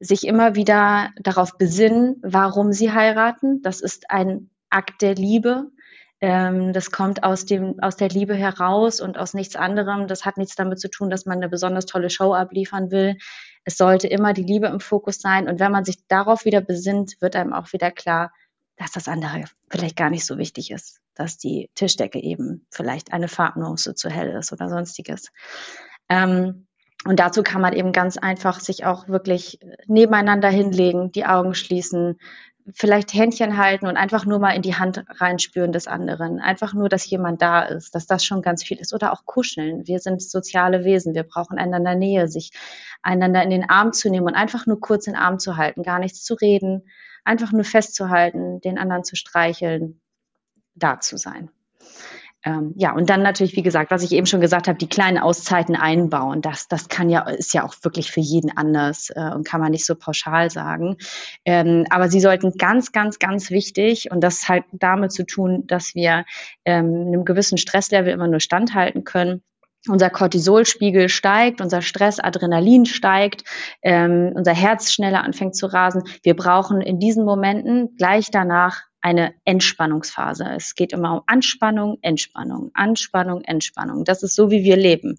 sich 0.00 0.26
immer 0.26 0.54
wieder 0.54 1.10
darauf 1.16 1.58
besinnen, 1.58 2.16
warum 2.22 2.72
sie 2.72 2.92
heiraten. 2.92 3.60
Das 3.62 3.80
ist 3.80 4.10
ein 4.10 4.50
Akt 4.70 5.02
der 5.02 5.14
Liebe. 5.14 5.70
Ähm, 6.22 6.72
das 6.72 6.90
kommt 6.90 7.22
aus 7.22 7.44
dem, 7.44 7.80
aus 7.80 7.96
der 7.96 8.08
Liebe 8.08 8.34
heraus 8.34 9.00
und 9.00 9.18
aus 9.18 9.34
nichts 9.34 9.56
anderem. 9.56 10.06
Das 10.06 10.24
hat 10.24 10.38
nichts 10.38 10.54
damit 10.56 10.80
zu 10.80 10.88
tun, 10.88 11.10
dass 11.10 11.26
man 11.26 11.38
eine 11.38 11.48
besonders 11.48 11.86
tolle 11.86 12.10
Show 12.10 12.34
abliefern 12.34 12.90
will. 12.90 13.16
Es 13.64 13.76
sollte 13.76 14.06
immer 14.06 14.32
die 14.32 14.42
Liebe 14.42 14.66
im 14.66 14.80
Fokus 14.80 15.20
sein. 15.20 15.48
Und 15.48 15.60
wenn 15.60 15.72
man 15.72 15.84
sich 15.84 16.06
darauf 16.08 16.44
wieder 16.44 16.60
besinnt, 16.62 17.20
wird 17.20 17.36
einem 17.36 17.52
auch 17.52 17.72
wieder 17.72 17.90
klar, 17.90 18.32
dass 18.76 18.92
das 18.92 19.08
andere 19.08 19.44
vielleicht 19.68 19.96
gar 19.96 20.08
nicht 20.08 20.24
so 20.24 20.38
wichtig 20.38 20.70
ist, 20.70 21.00
dass 21.14 21.36
die 21.36 21.70
Tischdecke 21.74 22.18
eben 22.18 22.66
vielleicht 22.70 23.12
eine 23.12 23.28
Farbnuance 23.28 23.94
zu 23.94 24.08
hell 24.08 24.30
ist 24.30 24.52
oder 24.52 24.70
sonstiges. 24.70 25.28
Ähm, 26.08 26.66
und 27.04 27.18
dazu 27.18 27.42
kann 27.42 27.62
man 27.62 27.72
eben 27.72 27.92
ganz 27.92 28.18
einfach 28.18 28.60
sich 28.60 28.84
auch 28.84 29.08
wirklich 29.08 29.58
nebeneinander 29.86 30.50
hinlegen, 30.50 31.12
die 31.12 31.24
Augen 31.24 31.54
schließen, 31.54 32.18
vielleicht 32.74 33.14
Händchen 33.14 33.56
halten 33.56 33.86
und 33.86 33.96
einfach 33.96 34.26
nur 34.26 34.38
mal 34.38 34.52
in 34.52 34.62
die 34.62 34.74
Hand 34.74 35.04
reinspüren 35.08 35.72
des 35.72 35.86
anderen. 35.86 36.40
Einfach 36.40 36.74
nur, 36.74 36.88
dass 36.88 37.08
jemand 37.08 37.40
da 37.42 37.62
ist, 37.62 37.94
dass 37.94 38.06
das 38.06 38.24
schon 38.24 38.42
ganz 38.42 38.62
viel 38.62 38.78
ist. 38.78 38.92
Oder 38.92 39.12
auch 39.12 39.24
kuscheln. 39.24 39.86
Wir 39.86 39.98
sind 39.98 40.22
soziale 40.22 40.84
Wesen. 40.84 41.14
Wir 41.14 41.22
brauchen 41.22 41.58
einander 41.58 41.94
Nähe, 41.94 42.28
sich 42.28 42.52
einander 43.02 43.42
in 43.42 43.50
den 43.50 43.68
Arm 43.68 43.92
zu 43.92 44.10
nehmen 44.10 44.26
und 44.26 44.34
einfach 44.34 44.66
nur 44.66 44.80
kurz 44.80 45.06
in 45.06 45.14
den 45.14 45.22
Arm 45.22 45.38
zu 45.38 45.56
halten, 45.56 45.82
gar 45.82 45.98
nichts 45.98 46.22
zu 46.22 46.34
reden, 46.34 46.82
einfach 47.24 47.52
nur 47.52 47.64
festzuhalten, 47.64 48.60
den 48.60 48.78
anderen 48.78 49.04
zu 49.04 49.16
streicheln, 49.16 50.00
da 50.74 51.00
zu 51.00 51.16
sein. 51.16 51.50
Ähm, 52.42 52.72
ja, 52.76 52.92
und 52.94 53.10
dann 53.10 53.22
natürlich, 53.22 53.54
wie 53.56 53.62
gesagt, 53.62 53.90
was 53.90 54.02
ich 54.02 54.12
eben 54.12 54.26
schon 54.26 54.40
gesagt 54.40 54.66
habe, 54.66 54.78
die 54.78 54.88
kleinen 54.88 55.18
Auszeiten 55.18 55.76
einbauen. 55.76 56.40
Das, 56.40 56.68
das 56.68 56.88
kann 56.88 57.10
ja, 57.10 57.28
ist 57.28 57.52
ja 57.52 57.64
auch 57.64 57.74
wirklich 57.82 58.10
für 58.10 58.20
jeden 58.20 58.56
anders 58.56 59.10
äh, 59.14 59.30
und 59.34 59.46
kann 59.46 59.60
man 59.60 59.72
nicht 59.72 59.84
so 59.84 59.94
pauschal 59.94 60.50
sagen. 60.50 60.96
Ähm, 61.44 61.84
aber 61.90 62.08
sie 62.08 62.20
sollten 62.20 62.52
ganz, 62.56 62.92
ganz, 62.92 63.18
ganz 63.18 63.50
wichtig, 63.50 64.10
und 64.10 64.22
das 64.22 64.48
hat 64.48 64.64
damit 64.72 65.12
zu 65.12 65.26
tun, 65.26 65.66
dass 65.66 65.94
wir 65.94 66.24
ähm, 66.64 67.08
einem 67.08 67.24
gewissen 67.26 67.58
Stresslevel 67.58 68.12
immer 68.12 68.28
nur 68.28 68.40
standhalten 68.40 69.04
können 69.04 69.42
unser 69.88 70.10
Cortisolspiegel 70.10 71.08
steigt, 71.08 71.60
unser 71.62 71.80
Stress, 71.80 72.20
Adrenalin 72.20 72.84
steigt, 72.84 73.44
ähm, 73.82 74.32
unser 74.34 74.52
Herz 74.52 74.92
schneller 74.92 75.24
anfängt 75.24 75.56
zu 75.56 75.66
rasen. 75.66 76.02
Wir 76.22 76.36
brauchen 76.36 76.82
in 76.82 76.98
diesen 76.98 77.24
Momenten 77.24 77.96
gleich 77.96 78.30
danach 78.30 78.89
eine 79.00 79.34
Entspannungsphase. 79.44 80.44
Es 80.54 80.74
geht 80.74 80.92
immer 80.92 81.14
um 81.14 81.22
Anspannung, 81.26 81.98
Entspannung, 82.02 82.70
Anspannung, 82.74 83.42
Entspannung. 83.42 84.04
Das 84.04 84.22
ist 84.22 84.34
so, 84.34 84.50
wie 84.50 84.64
wir 84.64 84.76
leben. 84.76 85.18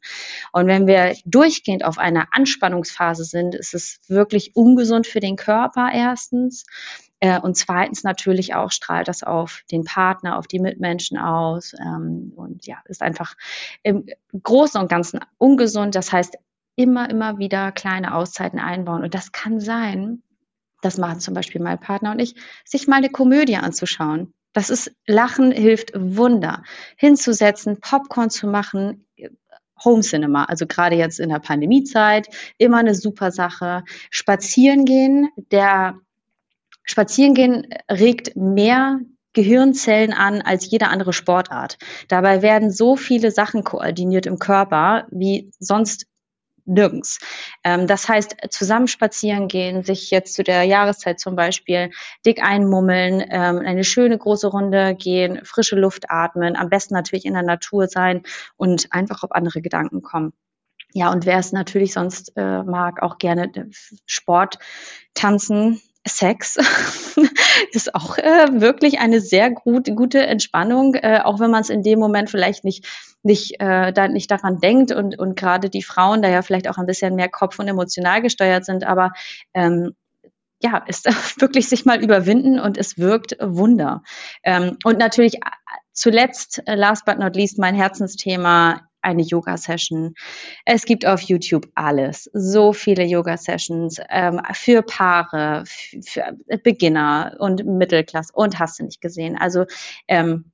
Und 0.52 0.68
wenn 0.68 0.88
wir 0.88 1.16
durchgehend 1.26 1.84
auf 1.84 1.98
einer 1.98 2.28
Anspannungsphase 2.32 3.24
sind, 3.24 3.56
ist 3.56 3.74
es 3.74 4.00
wirklich 4.08 4.56
ungesund 4.56 5.08
für 5.08 5.20
den 5.20 5.36
Körper 5.36 5.90
erstens. 5.94 6.66
Äh, 7.20 7.40
und 7.40 7.56
zweitens 7.56 8.04
natürlich 8.04 8.56
auch 8.56 8.72
strahlt 8.72 9.08
das 9.08 9.24
auf 9.24 9.64
den 9.72 9.84
Partner, 9.84 10.38
auf 10.38 10.48
die 10.48 10.60
Mitmenschen 10.60 11.18
aus. 11.18 11.74
Ähm, 11.80 12.34
und 12.36 12.66
ja, 12.66 12.78
ist 12.86 13.02
einfach 13.02 13.36
im 13.84 14.06
Großen 14.42 14.80
und 14.80 14.90
Ganzen 14.90 15.22
ungesund. 15.38 15.96
Das 15.96 16.12
heißt, 16.12 16.38
immer, 16.76 17.10
immer 17.10 17.38
wieder 17.38 17.72
kleine 17.72 18.16
Auszeiten 18.16 18.60
einbauen. 18.60 19.04
Und 19.04 19.14
das 19.14 19.32
kann 19.32 19.60
sein, 19.60 20.24
das 20.82 20.98
machen 20.98 21.20
zum 21.20 21.34
Beispiel 21.34 21.62
mein 21.62 21.80
Partner 21.80 22.12
und 22.12 22.20
ich, 22.20 22.36
sich 22.66 22.88
mal 22.88 22.98
eine 22.98 23.10
Komödie 23.10 23.56
anzuschauen. 23.56 24.34
Das 24.54 24.70
ist, 24.70 24.92
Lachen 25.06 25.52
hilft 25.52 25.92
Wunder. 25.96 26.64
Hinzusetzen, 26.98 27.80
Popcorn 27.80 28.30
zu 28.30 28.48
machen, 28.48 29.06
Home 29.84 30.02
Cinema, 30.02 30.46
also 30.46 30.68
gerade 30.68 30.96
jetzt 30.96 31.20
in 31.20 31.30
der 31.30 31.40
Pandemiezeit, 31.40 32.28
immer 32.58 32.78
eine 32.78 32.94
super 32.94 33.32
Sache. 33.32 33.84
Spazieren 34.10 34.86
gehen, 34.86 35.30
der 35.52 35.96
Spazieren 36.84 37.34
gehen 37.34 37.68
regt 37.90 38.36
mehr 38.36 39.00
Gehirnzellen 39.34 40.14
an 40.14 40.42
als 40.42 40.70
jede 40.70 40.90
andere 40.90 41.14
Sportart. 41.14 41.78
Dabei 42.10 42.42
werden 42.42 42.70
so 42.70 42.98
viele 42.98 43.32
Sachen 43.32 43.64
koordiniert 43.64 44.26
im 44.26 44.40
Körper 44.40 45.08
wie 45.10 45.52
sonst 45.58 46.06
nirgends. 46.66 47.20
Ähm, 47.64 47.88
das 47.88 48.08
heißt, 48.08 48.36
zusammen 48.50 48.88
spazieren 48.88 49.48
gehen, 49.48 49.84
sich 49.84 50.12
jetzt 50.12 50.34
zu 50.34 50.44
der 50.44 50.64
Jahreszeit 50.64 51.20
zum 51.20 51.36
Beispiel 51.36 51.92
dick 52.26 52.44
einmummeln, 52.44 53.22
ähm, 53.30 53.60
eine 53.60 53.84
schöne 53.84 54.18
große 54.18 54.48
Runde 54.48 54.96
gehen, 54.96 55.44
frische 55.44 55.76
Luft 55.76 56.10
atmen, 56.10 56.56
am 56.56 56.70
besten 56.70 56.94
natürlich 56.94 57.26
in 57.26 57.34
der 57.34 57.44
Natur 57.44 57.88
sein 57.88 58.24
und 58.58 58.88
einfach 58.92 59.24
auf 59.24 59.32
andere 59.32 59.62
Gedanken 59.62 60.02
kommen. 60.02 60.34
Ja, 60.94 61.12
und 61.12 61.26
wer 61.26 61.38
es 61.38 61.54
natürlich 61.54 61.94
sonst 61.94 62.34
äh, 62.36 62.64
mag, 62.64 63.02
auch 63.02 63.18
gerne 63.18 63.46
äh, 63.56 63.66
Sport, 64.06 64.60
Tanzen, 65.14 65.82
Sex 66.08 66.58
ist 67.72 67.94
auch 67.94 68.18
äh, 68.18 68.60
wirklich 68.60 69.00
eine 69.00 69.22
sehr 69.22 69.52
gut, 69.52 69.88
gute 69.96 70.26
Entspannung, 70.26 70.96
äh, 70.96 71.20
auch 71.24 71.40
wenn 71.40 71.52
man 71.52 71.62
es 71.62 71.70
in 71.70 71.84
dem 71.84 72.00
Moment 72.00 72.30
vielleicht 72.30 72.64
nicht 72.64 72.88
nicht 73.24 73.60
äh, 73.60 73.94
da 73.94 74.08
nicht 74.08 74.32
daran 74.32 74.60
denkt 74.60 74.92
und 74.92 75.20
und 75.20 75.36
gerade 75.36 75.70
die 75.70 75.84
Frauen 75.84 76.24
da 76.24 76.30
ja 76.30 76.42
vielleicht 76.42 76.68
auch 76.68 76.80
ein 76.80 76.88
bisschen 76.88 77.16
mehr 77.16 77.30
Kopf 77.30 77.60
und 77.60 77.68
emotional 77.68 78.22
gesteuert 78.22 78.66
sind, 78.66 78.84
aber 78.84 79.12
ähm, 79.54 79.94
ja, 80.62 80.78
ist 80.88 81.06
wirklich 81.42 81.68
sich 81.68 81.86
mal 81.86 82.04
überwinden 82.04 82.60
und 82.60 82.78
es 82.78 82.98
wirkt 82.98 83.38
Wunder. 83.40 84.04
Ähm, 84.44 84.78
und 84.84 84.98
natürlich 84.98 85.36
äh, 85.36 85.50
zuletzt, 85.94 86.64
äh, 86.68 86.76
last 86.76 87.06
but 87.06 87.20
not 87.20 87.36
least, 87.36 87.60
mein 87.60 87.76
Herzensthema 87.76 88.82
eine 89.02 89.22
Yoga-Session. 89.22 90.16
Es 90.66 90.86
gibt 90.86 91.06
auf 91.06 91.22
YouTube 91.22 91.68
alles. 91.76 92.30
So 92.34 92.74
viele 92.74 93.04
Yoga-Sessions 93.04 94.00
ähm, 94.10 94.42
für 94.54 94.82
Paare, 94.82 95.64
für 95.66 96.38
Beginner 96.64 97.36
und 97.40 97.66
Mittelklasse 97.66 98.34
und 98.34 98.60
hast 98.60 98.80
du 98.80 98.84
nicht 98.84 99.02
gesehen. 99.02 99.38
Also 99.38 99.66
ähm, 100.08 100.52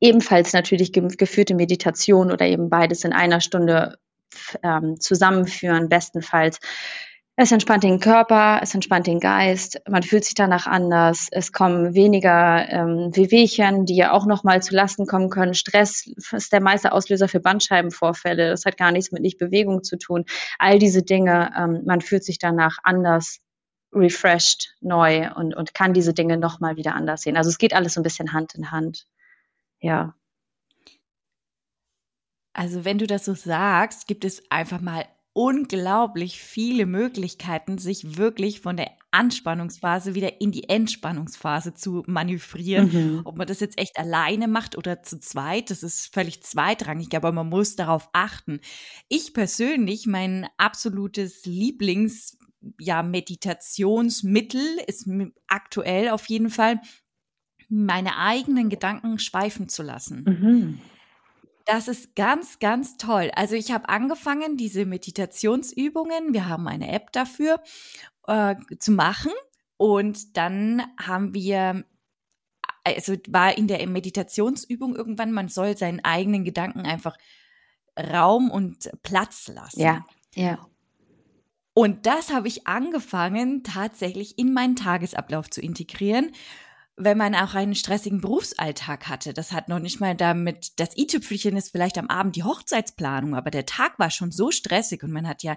ebenfalls 0.00 0.52
natürlich 0.52 0.92
geführte 0.92 1.54
Meditation 1.54 2.32
oder 2.32 2.46
eben 2.46 2.70
beides 2.70 3.04
in 3.04 3.12
einer 3.12 3.40
Stunde 3.40 3.98
ähm, 4.62 5.00
zusammenführen, 5.00 5.88
bestenfalls 5.88 6.60
es 7.42 7.52
entspannt 7.52 7.84
den 7.84 8.00
Körper, 8.00 8.60
es 8.62 8.74
entspannt 8.74 9.06
den 9.06 9.18
Geist, 9.18 9.80
man 9.88 10.02
fühlt 10.02 10.26
sich 10.26 10.34
danach 10.34 10.66
anders, 10.66 11.28
es 11.30 11.52
kommen 11.52 11.94
weniger 11.94 12.68
ähm, 12.68 13.16
Wehwehchen, 13.16 13.86
die 13.86 13.96
ja 13.96 14.12
auch 14.12 14.26
nochmal 14.26 14.62
zu 14.62 14.74
Lasten 14.74 15.06
kommen 15.06 15.30
können. 15.30 15.54
Stress 15.54 16.06
ist 16.32 16.52
der 16.52 16.60
meiste 16.60 16.92
Auslöser 16.92 17.28
für 17.28 17.40
Bandscheibenvorfälle, 17.40 18.50
das 18.50 18.66
hat 18.66 18.76
gar 18.76 18.92
nichts 18.92 19.10
mit 19.10 19.22
Nichtbewegung 19.22 19.82
zu 19.82 19.96
tun. 19.96 20.26
All 20.58 20.78
diese 20.78 21.02
Dinge, 21.02 21.50
ähm, 21.56 21.80
man 21.86 22.02
fühlt 22.02 22.24
sich 22.24 22.38
danach 22.38 22.76
anders, 22.82 23.40
refreshed, 23.90 24.76
neu 24.82 25.32
und, 25.34 25.56
und 25.56 25.72
kann 25.72 25.94
diese 25.94 26.12
Dinge 26.12 26.36
nochmal 26.36 26.76
wieder 26.76 26.94
anders 26.94 27.22
sehen. 27.22 27.38
Also 27.38 27.48
es 27.48 27.56
geht 27.56 27.72
alles 27.72 27.94
so 27.94 28.00
ein 28.00 28.04
bisschen 28.04 28.34
Hand 28.34 28.54
in 28.54 28.70
Hand. 28.70 29.06
Ja. 29.80 30.14
Also 32.52 32.84
wenn 32.84 32.98
du 32.98 33.06
das 33.06 33.24
so 33.24 33.32
sagst, 33.32 34.06
gibt 34.06 34.26
es 34.26 34.42
einfach 34.50 34.82
mal 34.82 35.06
unglaublich 35.32 36.40
viele 36.40 36.86
Möglichkeiten, 36.86 37.78
sich 37.78 38.16
wirklich 38.16 38.60
von 38.60 38.76
der 38.76 38.90
Anspannungsphase 39.12 40.14
wieder 40.14 40.40
in 40.40 40.52
die 40.52 40.68
Entspannungsphase 40.68 41.74
zu 41.74 42.02
manövrieren. 42.06 42.92
Mhm. 42.92 43.20
Ob 43.24 43.36
man 43.36 43.46
das 43.46 43.60
jetzt 43.60 43.78
echt 43.78 43.98
alleine 43.98 44.48
macht 44.48 44.76
oder 44.76 45.02
zu 45.02 45.18
zweit, 45.20 45.70
das 45.70 45.82
ist 45.82 46.12
völlig 46.12 46.42
zweitrangig, 46.42 47.14
aber 47.14 47.32
man 47.32 47.48
muss 47.48 47.76
darauf 47.76 48.08
achten. 48.12 48.60
Ich 49.08 49.32
persönlich, 49.32 50.06
mein 50.06 50.48
absolutes 50.56 51.44
Lieblings 51.46 52.38
ja, 52.78 53.02
Meditationsmittel 53.02 54.62
ist 54.86 55.08
aktuell 55.46 56.10
auf 56.10 56.26
jeden 56.26 56.50
Fall, 56.50 56.80
meine 57.68 58.18
eigenen 58.18 58.68
Gedanken 58.68 59.18
schweifen 59.18 59.68
zu 59.68 59.82
lassen. 59.82 60.24
Mhm. 60.26 60.80
Das 61.70 61.86
ist 61.86 62.16
ganz, 62.16 62.58
ganz 62.58 62.96
toll. 62.96 63.30
Also 63.36 63.54
ich 63.54 63.70
habe 63.70 63.88
angefangen, 63.88 64.56
diese 64.56 64.86
Meditationsübungen, 64.86 66.32
wir 66.32 66.48
haben 66.48 66.66
eine 66.66 66.90
App 66.90 67.12
dafür, 67.12 67.62
äh, 68.26 68.56
zu 68.80 68.90
machen. 68.90 69.30
Und 69.76 70.36
dann 70.36 70.82
haben 70.98 71.32
wir, 71.32 71.84
also 72.82 73.14
war 73.28 73.56
in 73.56 73.68
der 73.68 73.86
Meditationsübung 73.86 74.96
irgendwann, 74.96 75.30
man 75.30 75.46
soll 75.46 75.76
seinen 75.76 76.04
eigenen 76.04 76.42
Gedanken 76.42 76.80
einfach 76.80 77.16
Raum 77.96 78.50
und 78.50 78.90
Platz 79.04 79.46
lassen. 79.46 79.80
Ja, 79.80 80.04
ja. 80.34 80.66
Und 81.72 82.04
das 82.04 82.32
habe 82.32 82.48
ich 82.48 82.66
angefangen, 82.66 83.62
tatsächlich 83.62 84.40
in 84.40 84.52
meinen 84.52 84.74
Tagesablauf 84.74 85.48
zu 85.48 85.60
integrieren 85.60 86.32
wenn 87.02 87.16
man 87.16 87.34
auch 87.34 87.54
einen 87.54 87.74
stressigen 87.74 88.20
Berufsalltag 88.20 89.08
hatte. 89.08 89.32
Das 89.32 89.52
hat 89.52 89.68
noch 89.68 89.78
nicht 89.78 90.00
mal 90.00 90.14
damit, 90.14 90.78
das 90.78 90.96
i-Tüpfelchen 90.96 91.56
ist 91.56 91.70
vielleicht 91.70 91.96
am 91.96 92.08
Abend 92.08 92.36
die 92.36 92.44
Hochzeitsplanung, 92.44 93.34
aber 93.34 93.50
der 93.50 93.66
Tag 93.66 93.98
war 93.98 94.10
schon 94.10 94.30
so 94.30 94.50
stressig 94.50 95.02
und 95.02 95.10
man 95.10 95.26
hat 95.26 95.42
ja 95.42 95.56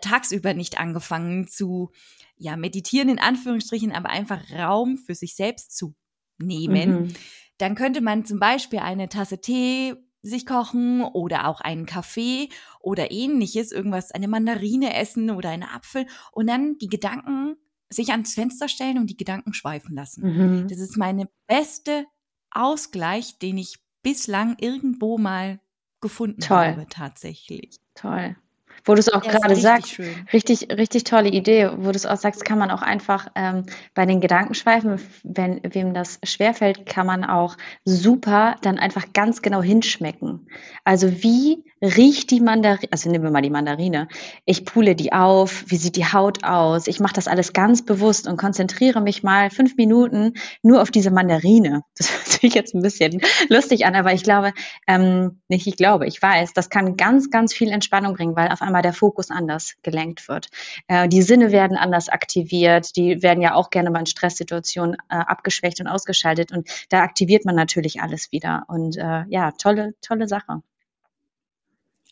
tagsüber 0.00 0.54
nicht 0.54 0.78
angefangen 0.78 1.48
zu, 1.48 1.90
ja, 2.36 2.56
meditieren 2.56 3.08
in 3.08 3.18
Anführungsstrichen, 3.18 3.92
aber 3.92 4.10
einfach 4.10 4.40
Raum 4.52 4.98
für 4.98 5.14
sich 5.14 5.34
selbst 5.34 5.76
zu 5.76 5.94
nehmen. 6.38 7.02
Mhm. 7.02 7.14
Dann 7.58 7.74
könnte 7.74 8.00
man 8.00 8.24
zum 8.24 8.38
Beispiel 8.38 8.78
eine 8.78 9.08
Tasse 9.08 9.40
Tee 9.40 9.94
sich 10.22 10.46
kochen 10.46 11.02
oder 11.02 11.48
auch 11.48 11.60
einen 11.60 11.86
Kaffee 11.86 12.50
oder 12.80 13.10
ähnliches, 13.10 13.72
irgendwas, 13.72 14.12
eine 14.12 14.28
Mandarine 14.28 14.94
essen 14.94 15.30
oder 15.30 15.50
einen 15.50 15.64
Apfel 15.64 16.06
und 16.32 16.46
dann 16.48 16.78
die 16.78 16.88
Gedanken 16.88 17.56
sich 17.90 18.10
ans 18.10 18.34
Fenster 18.34 18.68
stellen 18.68 18.98
und 18.98 19.08
die 19.08 19.16
Gedanken 19.16 19.54
schweifen 19.54 19.94
lassen. 19.94 20.22
Mhm. 20.22 20.68
Das 20.68 20.78
ist 20.78 20.96
meine 20.96 21.28
beste 21.46 22.06
Ausgleich, 22.50 23.38
den 23.38 23.58
ich 23.58 23.78
bislang 24.02 24.56
irgendwo 24.60 25.18
mal 25.18 25.60
gefunden 26.00 26.40
Toll. 26.40 26.66
habe, 26.66 26.86
tatsächlich. 26.88 27.78
Toll. 27.94 28.36
Wo 28.84 28.94
du 28.94 29.00
es 29.00 29.12
auch 29.12 29.22
gerade 29.22 29.56
sagst, 29.56 29.90
schön. 29.90 30.14
richtig, 30.32 30.68
richtig 30.70 31.04
tolle 31.04 31.28
Idee, 31.28 31.70
wo 31.76 31.90
du 31.90 31.96
es 31.96 32.06
auch 32.06 32.16
sagst, 32.16 32.44
kann 32.44 32.58
man 32.58 32.70
auch 32.70 32.82
einfach 32.82 33.28
ähm, 33.34 33.66
bei 33.94 34.06
den 34.06 34.20
Gedankenschweifen, 34.20 35.00
wenn 35.24 35.60
wem 35.64 35.94
das 35.94 36.20
schwerfällt, 36.22 36.86
kann 36.86 37.06
man 37.06 37.24
auch 37.24 37.56
super 37.84 38.56
dann 38.62 38.78
einfach 38.78 39.12
ganz 39.12 39.42
genau 39.42 39.62
hinschmecken. 39.62 40.48
Also 40.84 41.22
wie 41.22 41.64
riecht 41.82 42.30
die 42.30 42.40
Mandarine, 42.40 42.88
also 42.90 43.10
nehmen 43.10 43.24
wir 43.24 43.30
mal 43.30 43.42
die 43.42 43.50
Mandarine, 43.50 44.08
ich 44.44 44.64
pule 44.64 44.94
die 44.94 45.12
auf, 45.12 45.64
wie 45.68 45.76
sieht 45.76 45.96
die 45.96 46.06
Haut 46.06 46.44
aus, 46.44 46.86
ich 46.86 47.00
mache 47.00 47.14
das 47.14 47.28
alles 47.28 47.52
ganz 47.52 47.84
bewusst 47.84 48.26
und 48.26 48.36
konzentriere 48.36 49.00
mich 49.00 49.22
mal 49.22 49.50
fünf 49.50 49.76
Minuten 49.76 50.34
nur 50.62 50.82
auf 50.82 50.90
diese 50.90 51.10
Mandarine. 51.10 51.82
Das 51.98 52.12
hört 52.12 52.28
sich 52.28 52.54
jetzt 52.54 52.74
ein 52.74 52.82
bisschen 52.82 53.20
lustig 53.48 53.84
an, 53.84 53.96
aber 53.96 54.12
ich 54.12 54.22
glaube, 54.22 54.52
ähm, 54.86 55.40
nicht 55.48 55.66
ich 55.66 55.76
glaube, 55.76 56.06
ich 56.06 56.22
weiß, 56.22 56.52
das 56.52 56.70
kann 56.70 56.96
ganz, 56.96 57.30
ganz 57.30 57.52
viel 57.52 57.70
Entspannung 57.70 58.14
bringen, 58.14 58.36
weil 58.36 58.52
auf 58.52 58.62
einmal 58.62 58.82
der 58.82 58.92
Fokus 58.92 59.30
anders 59.30 59.74
gelenkt 59.82 60.28
wird. 60.28 60.46
Äh, 60.86 61.08
die 61.08 61.22
Sinne 61.22 61.50
werden 61.50 61.76
anders 61.76 62.08
aktiviert, 62.08 62.94
die 62.96 63.20
werden 63.22 63.42
ja 63.42 63.54
auch 63.54 63.70
gerne 63.70 63.90
mal 63.90 64.00
in 64.00 64.06
Stresssituationen 64.06 64.96
äh, 65.08 65.16
abgeschwächt 65.16 65.80
und 65.80 65.88
ausgeschaltet 65.88 66.52
und 66.52 66.68
da 66.88 67.00
aktiviert 67.00 67.44
man 67.44 67.56
natürlich 67.56 68.00
alles 68.00 68.30
wieder 68.30 68.64
und 68.68 68.96
äh, 68.96 69.24
ja, 69.28 69.50
tolle, 69.52 69.94
tolle 70.00 70.28
Sache. 70.28 70.62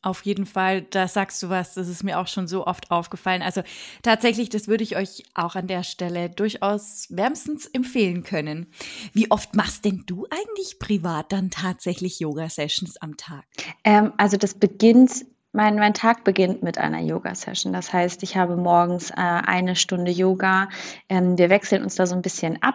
Auf 0.07 0.25
jeden 0.25 0.47
Fall, 0.47 0.83
da 0.83 1.09
sagst 1.09 1.43
du 1.43 1.49
was, 1.49 1.75
das 1.75 1.89
ist 1.89 2.05
mir 2.05 2.21
auch 2.21 2.29
schon 2.29 2.47
so 2.47 2.65
oft 2.65 2.93
aufgefallen. 2.93 3.43
Also 3.43 3.63
tatsächlich, 4.05 4.49
das 4.49 4.69
würde 4.69 4.85
ich 4.85 4.95
euch 4.95 5.25
auch 5.35 5.57
an 5.57 5.67
der 5.67 5.83
Stelle 5.83 6.31
durchaus 6.31 7.09
wärmstens 7.11 7.67
empfehlen 7.67 8.23
können. 8.23 8.69
Wie 9.15 9.29
oft 9.33 9.57
machst 9.57 9.85
denn 9.85 10.05
du 10.07 10.25
eigentlich 10.31 10.79
privat 10.79 11.33
dann 11.33 11.51
tatsächlich 11.51 12.21
Yoga-Sessions 12.21 12.99
am 12.99 13.17
Tag? 13.17 13.47
Ähm, 13.83 14.13
also 14.17 14.37
das 14.37 14.55
beginnt 14.55 15.27
mein, 15.53 15.77
mein 15.77 15.95
Tag 15.95 16.23
beginnt 16.23 16.63
mit 16.63 16.77
einer 16.77 17.01
Yoga-Session. 17.01 17.73
Das 17.73 17.93
heißt, 17.93 18.23
ich 18.23 18.37
habe 18.37 18.57
morgens 18.57 19.11
äh, 19.11 19.15
eine 19.17 19.75
Stunde 19.75 20.11
Yoga. 20.11 20.69
Ähm, 21.09 21.39
wir 21.39 21.49
wechseln 21.49 21.83
uns 21.83 21.95
da 21.95 22.07
so 22.07 22.15
ein 22.15 22.23
bisschen 22.23 22.63
ab, 22.63 22.75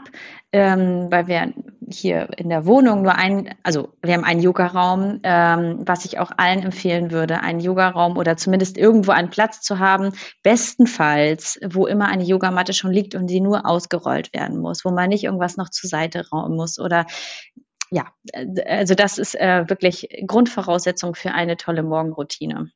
ähm, 0.51 1.07
weil 1.11 1.27
wir 1.27 1.53
hier 1.89 2.29
in 2.37 2.49
der 2.49 2.65
Wohnung 2.65 3.03
nur 3.03 3.15
ein, 3.15 3.53
also 3.63 3.89
wir 4.01 4.13
haben 4.13 4.23
einen 4.23 4.41
Yogaraum, 4.41 5.19
ähm, 5.23 5.81
was 5.85 6.05
ich 6.05 6.17
auch 6.17 6.31
allen 6.37 6.63
empfehlen 6.63 7.11
würde, 7.11 7.41
einen 7.41 7.59
Yogaraum 7.59 8.17
oder 8.17 8.35
zumindest 8.35 8.77
irgendwo 8.77 9.11
einen 9.11 9.29
Platz 9.29 9.61
zu 9.61 9.79
haben, 9.79 10.13
bestenfalls, 10.41 11.59
wo 11.63 11.85
immer 11.85 12.07
eine 12.07 12.23
Yogamatte 12.23 12.73
schon 12.73 12.91
liegt 12.91 13.13
und 13.13 13.27
die 13.27 13.41
nur 13.41 13.65
ausgerollt 13.65 14.33
werden 14.33 14.59
muss, 14.59 14.83
wo 14.85 14.91
man 14.91 15.09
nicht 15.09 15.23
irgendwas 15.23 15.57
noch 15.57 15.69
zur 15.69 15.89
Seite 15.89 16.25
rauben 16.31 16.55
muss 16.55 16.79
oder 16.79 17.05
ja, 17.91 18.07
also 18.65 18.95
das 18.95 19.17
ist 19.17 19.35
äh, 19.35 19.65
wirklich 19.67 20.07
Grundvoraussetzung 20.25 21.13
für 21.13 21.31
eine 21.33 21.57
tolle 21.57 21.83
Morgenroutine. 21.83 22.71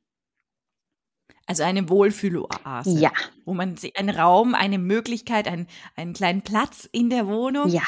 Also 1.48 1.64
eine 1.64 1.90
Wohlfühloase. 1.90 3.00
Ja. 3.00 3.12
Wo 3.46 3.54
man 3.54 3.76
einen 3.96 4.16
Raum, 4.16 4.56
eine 4.56 4.80
Möglichkeit, 4.80 5.48
einen, 5.48 5.68
einen 5.96 6.14
kleinen 6.14 6.42
Platz 6.42 6.90
in 6.92 7.10
der 7.10 7.28
Wohnung. 7.28 7.70
Ja 7.70 7.84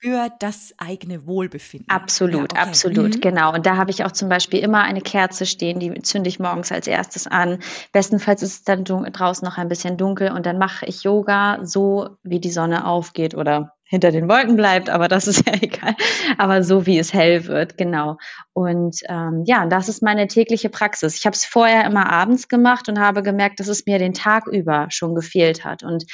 für 0.00 0.30
das 0.40 0.74
eigene 0.78 1.26
Wohlbefinden. 1.26 1.88
Absolut, 1.88 2.52
ja, 2.52 2.60
okay. 2.60 2.68
absolut, 2.68 3.16
mhm. 3.16 3.20
genau. 3.20 3.54
Und 3.54 3.66
da 3.66 3.76
habe 3.76 3.90
ich 3.90 4.04
auch 4.04 4.12
zum 4.12 4.28
Beispiel 4.28 4.60
immer 4.60 4.82
eine 4.82 5.00
Kerze 5.00 5.46
stehen, 5.46 5.78
die 5.78 6.02
zünde 6.02 6.28
ich 6.28 6.38
morgens 6.38 6.72
als 6.72 6.86
erstes 6.86 7.26
an. 7.26 7.60
Bestenfalls 7.92 8.42
ist 8.42 8.52
es 8.52 8.64
dann 8.64 8.84
draußen 8.84 9.46
noch 9.46 9.58
ein 9.58 9.68
bisschen 9.68 9.96
dunkel 9.96 10.32
und 10.32 10.46
dann 10.46 10.58
mache 10.58 10.86
ich 10.86 11.02
Yoga 11.04 11.60
so, 11.64 12.16
wie 12.22 12.40
die 12.40 12.50
Sonne 12.50 12.86
aufgeht 12.86 13.34
oder 13.34 13.75
hinter 13.88 14.10
den 14.10 14.28
Wolken 14.28 14.56
bleibt, 14.56 14.90
aber 14.90 15.08
das 15.08 15.28
ist 15.28 15.46
ja 15.46 15.54
egal. 15.54 15.94
Aber 16.38 16.62
so 16.62 16.86
wie 16.86 16.98
es 16.98 17.12
hell 17.12 17.46
wird, 17.46 17.78
genau. 17.78 18.16
Und 18.52 19.00
ähm, 19.08 19.44
ja, 19.46 19.66
das 19.66 19.88
ist 19.88 20.02
meine 20.02 20.26
tägliche 20.26 20.68
Praxis. 20.68 21.16
Ich 21.16 21.26
habe 21.26 21.34
es 21.34 21.44
vorher 21.44 21.84
immer 21.84 22.10
abends 22.10 22.48
gemacht 22.48 22.88
und 22.88 22.98
habe 22.98 23.22
gemerkt, 23.22 23.60
dass 23.60 23.68
es 23.68 23.86
mir 23.86 23.98
den 23.98 24.14
Tag 24.14 24.46
über 24.46 24.88
schon 24.90 25.14
gefehlt 25.14 25.64
hat. 25.64 25.82
Und 25.82 26.04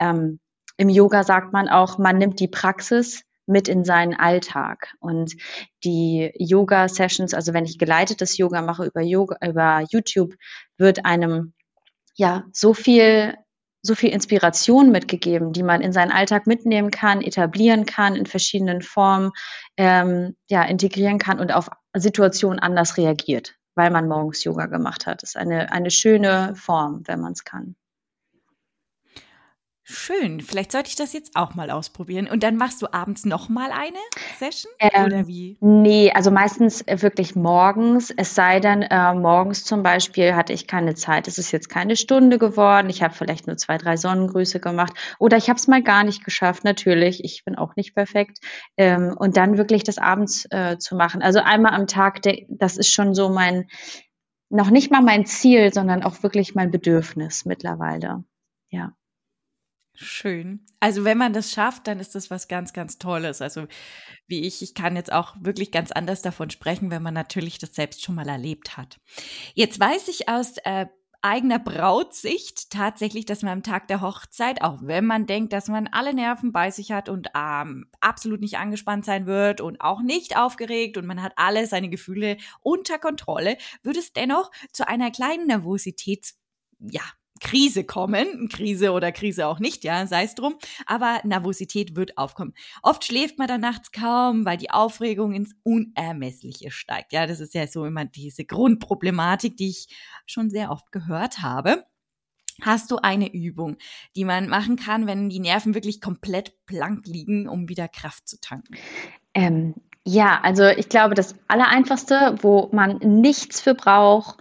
ähm, 0.00 0.40
im 0.76 0.88
Yoga 0.88 1.24
sagt 1.24 1.52
man 1.52 1.68
auch, 1.68 1.98
man 1.98 2.18
nimmt 2.18 2.40
die 2.40 2.48
Praxis 2.48 3.22
mit 3.46 3.68
in 3.68 3.84
seinen 3.84 4.14
Alltag. 4.14 4.94
Und 5.00 5.34
die 5.84 6.32
Yoga-Sessions, 6.38 7.34
also 7.34 7.52
wenn 7.52 7.64
ich 7.64 7.78
geleitetes 7.78 8.38
Yoga 8.38 8.62
mache 8.62 8.86
über 8.86 9.02
Yoga, 9.02 9.36
über 9.46 9.84
YouTube, 9.90 10.34
wird 10.78 11.04
einem 11.04 11.52
ja 12.14 12.44
so 12.52 12.74
viel 12.74 13.34
so 13.82 13.94
viel 13.94 14.10
Inspiration 14.10 14.90
mitgegeben, 14.90 15.52
die 15.52 15.62
man 15.62 15.80
in 15.80 15.92
seinen 15.92 16.12
Alltag 16.12 16.46
mitnehmen 16.46 16.90
kann, 16.90 17.22
etablieren 17.22 17.86
kann, 17.86 18.14
in 18.14 18.26
verschiedenen 18.26 18.82
Formen 18.82 19.32
ähm, 19.76 20.36
ja, 20.48 20.62
integrieren 20.62 21.18
kann 21.18 21.40
und 21.40 21.52
auf 21.52 21.70
Situationen 21.94 22.58
anders 22.58 22.96
reagiert, 22.96 23.56
weil 23.74 23.90
man 23.90 24.08
morgens 24.08 24.44
Yoga 24.44 24.66
gemacht 24.66 25.06
hat. 25.06 25.22
Das 25.22 25.30
ist 25.30 25.36
eine, 25.36 25.72
eine 25.72 25.90
schöne 25.90 26.54
Form, 26.56 27.02
wenn 27.06 27.20
man 27.20 27.32
es 27.32 27.44
kann. 27.44 27.76
Schön. 29.92 30.40
Vielleicht 30.40 30.70
sollte 30.70 30.88
ich 30.88 30.94
das 30.94 31.12
jetzt 31.12 31.34
auch 31.34 31.56
mal 31.56 31.68
ausprobieren. 31.70 32.28
Und 32.28 32.44
dann 32.44 32.56
machst 32.56 32.80
du 32.80 32.92
abends 32.92 33.24
noch 33.24 33.48
mal 33.48 33.70
eine 33.72 33.98
Session? 34.38 34.72
Ähm, 34.78 35.04
oder 35.04 35.26
wie? 35.26 35.56
Nee, 35.60 36.12
also 36.12 36.30
meistens 36.30 36.82
äh, 36.82 37.02
wirklich 37.02 37.34
morgens. 37.34 38.12
Es 38.16 38.36
sei 38.36 38.60
denn, 38.60 38.82
äh, 38.82 39.14
morgens 39.14 39.64
zum 39.64 39.82
Beispiel 39.82 40.36
hatte 40.36 40.52
ich 40.52 40.68
keine 40.68 40.94
Zeit. 40.94 41.26
Es 41.26 41.38
ist 41.38 41.50
jetzt 41.50 41.68
keine 41.68 41.96
Stunde 41.96 42.38
geworden. 42.38 42.88
Ich 42.88 43.02
habe 43.02 43.14
vielleicht 43.14 43.48
nur 43.48 43.56
zwei, 43.56 43.78
drei 43.78 43.96
Sonnengrüße 43.96 44.60
gemacht. 44.60 44.92
Oder 45.18 45.36
ich 45.36 45.48
habe 45.48 45.58
es 45.58 45.66
mal 45.66 45.82
gar 45.82 46.04
nicht 46.04 46.24
geschafft. 46.24 46.62
Natürlich, 46.62 47.24
ich 47.24 47.44
bin 47.44 47.56
auch 47.56 47.74
nicht 47.74 47.96
perfekt. 47.96 48.38
Ähm, 48.76 49.16
und 49.18 49.36
dann 49.36 49.58
wirklich 49.58 49.82
das 49.82 49.98
abends 49.98 50.46
äh, 50.50 50.78
zu 50.78 50.94
machen. 50.94 51.20
Also 51.20 51.40
einmal 51.40 51.74
am 51.74 51.88
Tag, 51.88 52.20
das 52.48 52.76
ist 52.76 52.92
schon 52.92 53.12
so 53.12 53.28
mein, 53.28 53.66
noch 54.50 54.70
nicht 54.70 54.92
mal 54.92 55.02
mein 55.02 55.26
Ziel, 55.26 55.74
sondern 55.74 56.04
auch 56.04 56.22
wirklich 56.22 56.54
mein 56.54 56.70
Bedürfnis 56.70 57.44
mittlerweile. 57.44 58.22
Ja. 58.70 58.92
Schön. 60.02 60.64
Also 60.80 61.04
wenn 61.04 61.18
man 61.18 61.34
das 61.34 61.52
schafft, 61.52 61.86
dann 61.86 62.00
ist 62.00 62.14
das 62.14 62.30
was 62.30 62.48
ganz, 62.48 62.72
ganz 62.72 62.96
Tolles. 62.96 63.42
Also 63.42 63.66
wie 64.26 64.46
ich, 64.46 64.62
ich 64.62 64.72
kann 64.74 64.96
jetzt 64.96 65.12
auch 65.12 65.36
wirklich 65.38 65.72
ganz 65.72 65.92
anders 65.92 66.22
davon 66.22 66.48
sprechen, 66.48 66.90
wenn 66.90 67.02
man 67.02 67.12
natürlich 67.12 67.58
das 67.58 67.74
selbst 67.74 68.02
schon 68.02 68.14
mal 68.14 68.26
erlebt 68.26 68.78
hat. 68.78 68.98
Jetzt 69.52 69.78
weiß 69.78 70.08
ich 70.08 70.26
aus 70.26 70.56
äh, 70.64 70.86
eigener 71.20 71.58
Brautsicht 71.58 72.70
tatsächlich, 72.70 73.26
dass 73.26 73.42
man 73.42 73.52
am 73.52 73.62
Tag 73.62 73.88
der 73.88 74.00
Hochzeit, 74.00 74.62
auch 74.62 74.78
wenn 74.80 75.04
man 75.04 75.26
denkt, 75.26 75.52
dass 75.52 75.68
man 75.68 75.86
alle 75.86 76.14
Nerven 76.14 76.50
bei 76.50 76.70
sich 76.70 76.92
hat 76.92 77.10
und 77.10 77.28
ähm, 77.36 77.84
absolut 78.00 78.40
nicht 78.40 78.56
angespannt 78.56 79.04
sein 79.04 79.26
wird 79.26 79.60
und 79.60 79.82
auch 79.82 80.00
nicht 80.00 80.34
aufgeregt 80.34 80.96
und 80.96 81.04
man 81.04 81.20
hat 81.20 81.34
alle 81.36 81.66
seine 81.66 81.90
Gefühle 81.90 82.38
unter 82.62 82.98
Kontrolle, 82.98 83.58
wird 83.82 83.98
es 83.98 84.14
dennoch 84.14 84.50
zu 84.72 84.88
einer 84.88 85.10
kleinen 85.10 85.46
Nervosität 85.46 86.32
ja, 86.78 87.02
Krise 87.40 87.84
kommen, 87.84 88.48
Krise 88.48 88.92
oder 88.92 89.12
Krise 89.12 89.46
auch 89.46 89.58
nicht, 89.58 89.84
ja, 89.84 90.06
sei 90.06 90.24
es 90.24 90.34
drum, 90.34 90.54
aber 90.86 91.20
Nervosität 91.24 91.96
wird 91.96 92.16
aufkommen. 92.18 92.54
Oft 92.82 93.04
schläft 93.04 93.38
man 93.38 93.48
dann 93.48 93.62
nachts 93.62 93.92
kaum, 93.92 94.44
weil 94.44 94.56
die 94.56 94.70
Aufregung 94.70 95.32
ins 95.32 95.54
Unermessliche 95.62 96.70
steigt. 96.70 97.12
Ja, 97.12 97.26
das 97.26 97.40
ist 97.40 97.54
ja 97.54 97.66
so 97.66 97.84
immer 97.84 98.04
diese 98.04 98.44
Grundproblematik, 98.44 99.56
die 99.56 99.70
ich 99.70 99.88
schon 100.26 100.50
sehr 100.50 100.70
oft 100.70 100.92
gehört 100.92 101.42
habe. 101.42 101.84
Hast 102.62 102.90
du 102.90 102.98
eine 102.98 103.32
Übung, 103.32 103.78
die 104.16 104.24
man 104.24 104.48
machen 104.48 104.76
kann, 104.76 105.06
wenn 105.06 105.30
die 105.30 105.40
Nerven 105.40 105.74
wirklich 105.74 106.00
komplett 106.00 106.66
blank 106.66 107.06
liegen, 107.06 107.48
um 107.48 107.68
wieder 107.68 107.88
Kraft 107.88 108.28
zu 108.28 108.38
tanken? 108.40 108.76
Ähm, 109.32 109.74
ja, 110.04 110.40
also 110.42 110.66
ich 110.66 110.88
glaube, 110.88 111.14
das 111.14 111.34
Allereinfachste, 111.48 112.36
wo 112.40 112.68
man 112.72 112.98
nichts 112.98 113.60
für 113.60 113.74
braucht, 113.74 114.38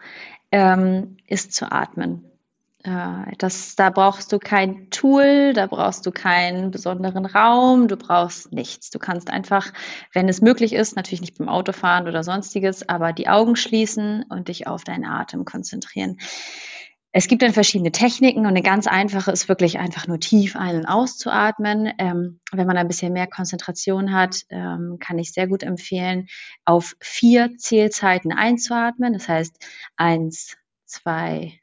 ähm, 0.52 1.18
ist 1.28 1.54
zu 1.54 1.72
atmen. 1.72 2.29
Äh, 2.84 3.36
das, 3.38 3.76
da 3.76 3.90
brauchst 3.90 4.32
du 4.32 4.40
kein 4.40 4.90
Tool, 4.90 5.54
da 5.54 5.68
brauchst 5.68 6.06
du 6.06 6.12
keinen 6.12 6.72
besonderen 6.72 7.26
Raum, 7.26 7.88
du 7.88 7.98
brauchst 7.98 8.54
nichts. 8.54 8.90
Du 8.90 9.00
kannst 9.00 9.30
einfach, 9.30 9.74
wenn 10.14 10.30
es 10.30 10.42
möglich 10.42 10.74
ist, 10.74 10.96
natürlich 10.96 11.22
nicht 11.22 11.38
beim 11.38 11.50
Autofahren 11.50 12.08
oder 12.08 12.24
sonstiges, 12.24 12.88
aber 12.88 13.12
die 13.12 13.28
Augen 13.28 13.56
schließen 13.56 14.24
und 14.30 14.48
dich 14.48 14.68
auf 14.68 14.84
deinen 14.84 15.06
Atem 15.06 15.46
konzentrieren. 15.46 16.18
Es 17.12 17.28
gibt 17.28 17.42
dann 17.42 17.54
verschiedene 17.54 17.92
Techniken 17.92 18.42
und 18.42 18.48
eine 18.48 18.62
ganz 18.62 18.86
einfache 18.86 19.32
ist 19.32 19.50
wirklich 19.50 19.80
einfach 19.80 20.08
nur 20.08 20.20
tief 20.20 20.56
ein- 20.56 20.76
und 20.78 20.86
auszuatmen. 20.86 21.92
Ähm, 21.98 22.40
wenn 22.52 22.68
man 22.68 22.78
ein 22.78 22.88
bisschen 22.88 23.14
mehr 23.14 23.26
Konzentration 23.26 24.14
hat, 24.14 24.44
ähm, 24.50 24.98
kann 25.00 25.18
ich 25.18 25.34
sehr 25.34 25.48
gut 25.48 25.64
empfehlen, 25.64 26.28
auf 26.66 26.96
vier 27.02 27.58
Zählzeiten 27.58 28.32
einzuatmen. 28.32 29.14
Das 29.14 29.28
heißt 29.28 29.58
eins, 29.98 30.56
zwei, 30.86 31.59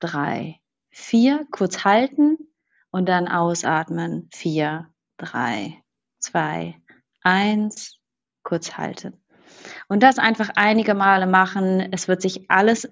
drei, 0.00 0.60
vier, 0.90 1.46
kurz 1.50 1.84
halten 1.84 2.38
und 2.90 3.08
dann 3.08 3.28
ausatmen. 3.28 4.28
Vier, 4.32 4.88
drei, 5.16 5.82
zwei, 6.18 6.76
eins, 7.22 7.98
kurz 8.42 8.76
halten. 8.76 9.22
Und 9.88 10.02
das 10.02 10.18
einfach 10.18 10.50
einige 10.56 10.94
Male 10.94 11.26
machen. 11.26 11.92
Es 11.92 12.08
wird 12.08 12.22
sich 12.22 12.50
alles 12.50 12.88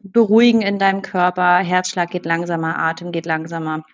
beruhigen 0.00 0.62
in 0.62 0.78
deinem 0.78 1.02
Körper. 1.02 1.58
Herzschlag 1.58 2.10
geht 2.10 2.24
langsamer, 2.24 2.78
Atem 2.78 3.12
geht 3.12 3.26
langsamer. 3.26 3.84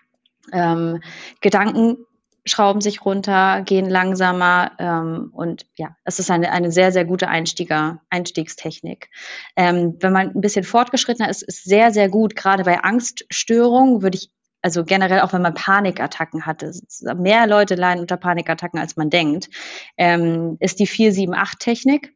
Ähm, 0.51 1.01
Gedanken 1.39 2.05
schrauben 2.45 2.81
sich 2.81 3.05
runter, 3.05 3.61
gehen 3.61 3.89
langsamer 3.89 4.71
ähm, 4.79 5.29
und 5.33 5.67
ja, 5.75 5.95
es 6.03 6.19
ist 6.19 6.31
eine, 6.31 6.51
eine 6.51 6.71
sehr, 6.71 6.91
sehr 6.91 7.05
gute 7.05 7.27
Einstieger, 7.27 8.01
Einstiegstechnik. 8.09 9.09
Ähm, 9.55 9.97
wenn 9.99 10.11
man 10.11 10.31
ein 10.31 10.41
bisschen 10.41 10.63
fortgeschrittener 10.63 11.29
ist, 11.29 11.43
ist 11.43 11.63
sehr, 11.63 11.91
sehr 11.91 12.09
gut, 12.09 12.35
gerade 12.35 12.63
bei 12.63 12.83
Angststörungen 12.83 14.01
würde 14.01 14.17
ich, 14.17 14.31
also 14.63 14.83
generell 14.83 15.21
auch 15.21 15.33
wenn 15.33 15.41
man 15.41 15.53
Panikattacken 15.53 16.45
hatte, 16.45 16.71
mehr 17.15 17.45
Leute 17.45 17.75
leiden 17.75 18.01
unter 18.01 18.17
Panikattacken, 18.17 18.79
als 18.79 18.95
man 18.95 19.09
denkt, 19.09 19.49
ähm, 19.97 20.57
ist 20.59 20.79
die 20.79 20.87
478-Technik. 20.87 22.15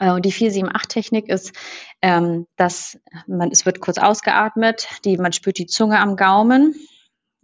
Äh, 0.00 0.10
und 0.10 0.24
die 0.24 0.32
478-Technik 0.32 1.28
ist, 1.28 1.52
ähm, 2.02 2.46
dass 2.56 2.98
man, 3.26 3.50
es 3.50 3.64
wird 3.64 3.80
kurz 3.80 3.98
ausgeatmet, 3.98 4.86
die, 5.04 5.16
man 5.16 5.32
spürt 5.32 5.58
die 5.58 5.66
Zunge 5.66 5.98
am 5.98 6.16
Gaumen, 6.16 6.74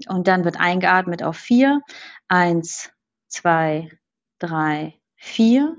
und 0.08 0.28
dann 0.28 0.44
wird 0.44 0.58
eingeatmet 0.58 1.22
auf 1.22 1.36
vier. 1.36 1.80
Eins, 2.28 2.90
zwei, 3.28 3.90
drei, 4.38 4.94
vier. 5.16 5.76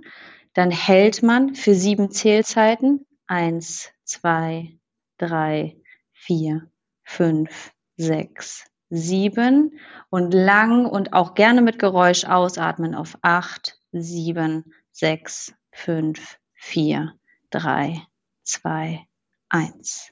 Dann 0.54 0.72
hält 0.72 1.22
man 1.24 1.56
für 1.56 1.76
sieben 1.76 2.12
Zählzeiten. 2.12 3.06
Eins, 3.28 3.92
zwei, 4.04 4.80
drei, 5.18 5.78
vier, 6.14 6.70
fünf, 7.04 7.72
sechs, 7.96 8.66
sieben. 8.90 9.80
Und 10.10 10.34
lang 10.34 10.86
und 10.86 11.14
auch 11.14 11.36
gerne 11.36 11.62
mit 11.62 11.78
Geräusch 11.78 12.26
ausatmen 12.26 12.96
auf 12.96 13.18
acht, 13.22 13.80
sieben, 13.92 14.74
sechs, 14.92 15.54
fünf, 15.72 16.40
vier, 16.56 17.14
drei, 17.52 18.02
zwei, 18.44 19.06
eins. 19.50 20.12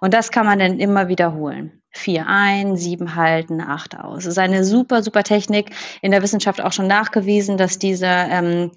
Und 0.00 0.14
das 0.14 0.30
kann 0.30 0.46
man 0.46 0.58
dann 0.58 0.78
immer 0.78 1.08
wiederholen. 1.08 1.81
Vier 1.92 2.26
ein, 2.26 2.76
sieben 2.76 3.14
halten, 3.14 3.60
acht 3.60 3.96
aus. 3.98 4.20
Es 4.20 4.32
ist 4.32 4.38
eine 4.38 4.64
super, 4.64 5.02
super 5.02 5.22
Technik. 5.22 5.70
In 6.00 6.10
der 6.10 6.22
Wissenschaft 6.22 6.60
auch 6.62 6.72
schon 6.72 6.86
nachgewiesen, 6.86 7.58
dass 7.58 7.78
diese 7.78 8.06
ähm, 8.06 8.70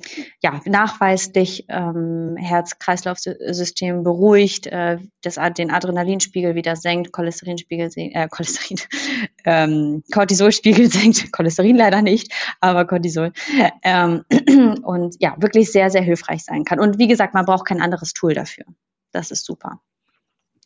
ja, 0.43 0.59
nachweislich 0.65 1.65
ähm, 1.69 2.35
Herz-Kreislauf-System 2.37 4.03
beruhigt, 4.03 4.67
äh, 4.67 4.97
das, 5.21 5.39
den 5.57 5.71
Adrenalinspiegel 5.71 6.55
wieder 6.55 6.75
senkt, 6.75 7.13
Cholesterinspiegel, 7.13 7.89
äh, 7.95 8.27
Cholesterin, 8.27 8.79
ähm, 9.45 10.03
Cortisolspiegel 10.13 10.91
senkt, 10.91 11.31
Cholesterin 11.31 11.77
leider 11.77 12.01
nicht, 12.01 12.33
aber 12.59 12.85
Cortisol. 12.85 13.31
Ähm, 13.81 14.25
und 14.83 15.15
ja, 15.19 15.35
wirklich 15.37 15.71
sehr, 15.71 15.89
sehr 15.89 16.01
hilfreich 16.01 16.43
sein 16.43 16.65
kann. 16.65 16.79
Und 16.79 16.99
wie 16.99 17.07
gesagt, 17.07 17.33
man 17.33 17.45
braucht 17.45 17.65
kein 17.65 17.81
anderes 17.81 18.13
Tool 18.13 18.33
dafür. 18.33 18.65
Das 19.11 19.31
ist 19.31 19.45
super. 19.45 19.79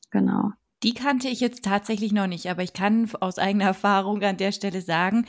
Genau. 0.10 0.52
Die 0.84 0.94
kannte 0.94 1.28
ich 1.28 1.40
jetzt 1.40 1.64
tatsächlich 1.64 2.12
noch 2.12 2.28
nicht, 2.28 2.50
aber 2.50 2.64
ich 2.64 2.74
kann 2.74 3.10
aus 3.20 3.38
eigener 3.38 3.66
Erfahrung 3.66 4.22
an 4.24 4.38
der 4.38 4.52
Stelle 4.52 4.82
sagen, 4.82 5.26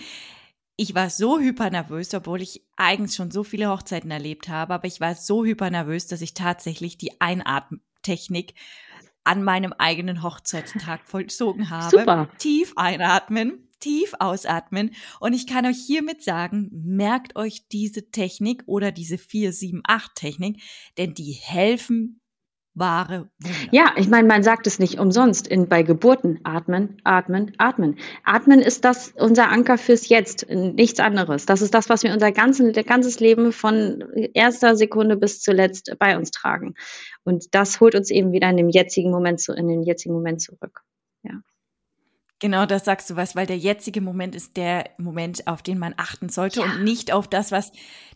ich 0.77 0.95
war 0.95 1.11
so 1.11 1.39
hypernervös, 1.39 2.15
obwohl 2.15 2.41
ich 2.41 2.65
eigentlich 2.77 3.15
schon 3.15 3.31
so 3.31 3.45
viele 3.45 3.69
Hochzeiten 3.69 4.11
erlebt 4.11 4.49
habe, 4.49 4.73
aber 4.75 4.87
ich 4.87 5.01
war 5.01 5.15
so 5.15 5.45
hypernervös, 5.45 6.07
dass 6.07 6.23
ich 6.23 6.33
tatsächlich 6.33 6.97
die 6.97 7.21
Einatmtechnik 7.21 8.55
an 9.25 9.45
meinem 9.45 9.75
eigenen 9.75 10.23
Hochzeitstag 10.23 11.07
vollzogen 11.07 11.69
habe. 11.69 11.91
Super. 11.91 12.31
Tief 12.39 12.73
einatmen, 12.77 13.69
tief 13.79 14.15
ausatmen. 14.19 14.93
Und 15.19 15.35
ich 15.35 15.47
kann 15.47 15.67
euch 15.67 15.77
hiermit 15.87 16.23
sagen, 16.23 16.71
merkt 16.73 17.37
euch 17.37 17.69
diese 17.69 18.11
Technik 18.11 18.63
oder 18.67 18.93
diese 18.93 19.17
478-Technik, 19.17 20.63
denn 20.97 21.13
die 21.13 21.33
helfen 21.33 22.21
wahre 22.75 23.31
Wunder. 23.39 23.59
Ja, 23.73 23.93
ich 23.97 24.09
meine, 24.09 24.27
man 24.27 24.43
sagt 24.43 24.67
es 24.67 24.79
nicht 24.79 24.99
umsonst 24.99 25.47
in, 25.47 25.69
bei 25.69 25.83
Geburten. 25.83 26.41
Atmen, 26.45 27.01
atmen, 27.05 27.53
atmen. 27.59 27.99
Atmen 28.25 28.61
ist 28.61 28.85
das 28.85 29.13
unser 29.17 29.51
Anker 29.51 29.79
fürs 29.79 30.09
Jetzt, 30.09 30.49
nichts 30.49 31.01
anderes. 31.01 31.47
Das 31.47 31.63
ist 31.63 31.75
das, 31.75 31.89
was 31.89 32.03
wir 32.03 32.13
unser 32.13 32.33
ganzen, 32.33 32.73
ganzes 32.73 33.21
Leben 33.21 33.53
von 33.53 34.05
erster 34.35 34.77
Sekunde 34.77 35.17
bis 35.17 35.41
zuletzt 35.41 35.95
bei 35.99 36.17
uns 36.17 36.31
tragen. 36.31 36.75
Und 37.25 37.55
das 37.55 37.81
holt 37.81 37.95
uns 37.95 38.11
eben 38.11 38.33
wieder 38.33 38.49
in 38.49 38.57
den 38.57 38.71
jetzigen 38.71 39.11
Moment, 39.11 39.47
in 39.49 39.69
den 39.69 39.83
jetzigen 39.83 40.15
Moment 40.15 40.41
zurück. 40.41 40.83
Ja. 41.23 41.41
Genau, 42.41 42.65
das 42.65 42.87
sagst 42.87 43.11
du 43.11 43.17
was, 43.17 43.37
weil 43.37 43.47
der 43.47 43.59
jetzige 43.59 44.01
Moment 44.01 44.35
ist 44.35 44.57
der 44.57 44.89
Moment, 44.97 45.47
auf 45.47 45.63
den 45.63 45.79
man 45.79 45.93
achten 45.99 46.31
sollte 46.31 46.61
ja. 46.61 46.67
und 46.67 46.85
nicht 46.85 47.13
auf 47.13 47.29
das, 47.29 47.53
was 47.53 47.71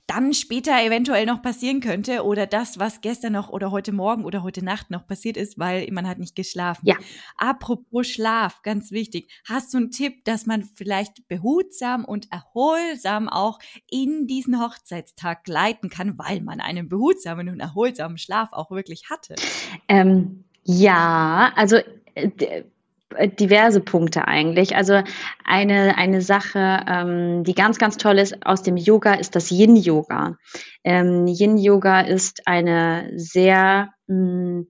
dann 0.07 0.35
später 0.35 0.83
eventuell 0.83 1.25
noch 1.27 1.43
passieren 1.43 1.81
könnte 1.81 2.25
oder 2.25 2.47
das, 2.47 2.79
was 2.79 3.01
gestern 3.01 3.33
noch 3.33 3.49
oder 3.49 3.71
heute 3.71 3.93
Morgen 3.93 4.25
oder 4.25 4.43
heute 4.43 4.65
Nacht 4.65 4.91
noch 4.91 5.07
passiert 5.07 5.37
ist, 5.37 5.59
weil 5.59 5.89
man 5.91 6.07
hat 6.07 6.19
nicht 6.19 6.37
geschlafen. 6.37 6.87
Ja. 6.87 6.97
Apropos 7.37 8.09
Schlaf, 8.09 8.63
ganz 8.63 8.91
wichtig. 8.91 9.31
Hast 9.49 9.73
du 9.73 9.79
einen 9.79 9.91
Tipp, 9.91 10.25
dass 10.25 10.47
man 10.47 10.63
vielleicht 10.63 11.27
behutsam 11.29 12.05
und 12.05 12.31
erholsam 12.31 13.29
auch 13.29 13.59
in 13.91 14.27
diesen 14.27 14.61
Hochzeitstag 14.61 15.45
gleiten 15.45 15.89
kann, 15.89 16.19
weil 16.19 16.43
man 16.43 16.61
einen 16.61 16.89
behutsamen 16.89 17.49
und 17.49 17.61
erholsamen 17.61 18.19
Schlaf 18.19 18.53
auch 18.53 18.71
wirklich 18.71 19.09
hatte? 19.11 19.37
Ähm, 19.89 20.45
ja, 20.63 21.53
also 21.57 21.79
äh, 22.15 22.65
diverse 23.39 23.81
Punkte 23.81 24.27
eigentlich. 24.27 24.77
Also 24.77 25.03
eine, 25.45 25.97
eine 25.97 26.21
Sache, 26.21 26.81
ähm, 26.89 27.45
die 27.45 27.55
ganz, 27.55 27.79
ganz 27.79 27.97
toll 27.97 28.19
ist 28.19 28.45
aus 28.47 28.63
dem 28.63 28.77
Yoga, 28.77 29.15
ist 29.15 29.37
das 29.37 29.51
Yin-Yoga. 29.51 30.37
Ähm, 30.83 31.27
Yin-Yoga 31.27 32.01
ist 32.01 32.47
eine 32.47 33.11
sehr, 33.17 33.91
mh, 34.07 34.17
hm, 34.17 34.69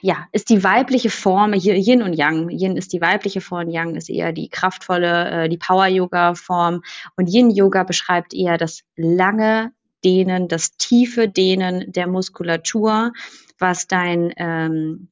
ja, 0.00 0.28
ist 0.30 0.50
die 0.50 0.62
weibliche 0.62 1.10
Form, 1.10 1.52
Yin 1.52 2.02
und 2.02 2.12
Yang. 2.12 2.50
Yin 2.50 2.76
ist 2.76 2.92
die 2.92 3.00
weibliche 3.00 3.40
Form, 3.40 3.68
Yang 3.68 3.96
ist 3.96 4.08
eher 4.08 4.32
die 4.32 4.48
kraftvolle, 4.48 5.30
äh, 5.30 5.48
die 5.48 5.58
Power-Yoga-Form. 5.58 6.82
Und 7.16 7.26
Yin-Yoga 7.28 7.82
beschreibt 7.82 8.32
eher 8.32 8.58
das 8.58 8.82
lange 8.94 9.72
Dehnen, 10.04 10.46
das 10.46 10.76
tiefe 10.76 11.28
Dehnen 11.28 11.90
der 11.90 12.06
Muskulatur, 12.06 13.12
was 13.58 13.88
dein 13.88 14.32
ähm, 14.36 15.08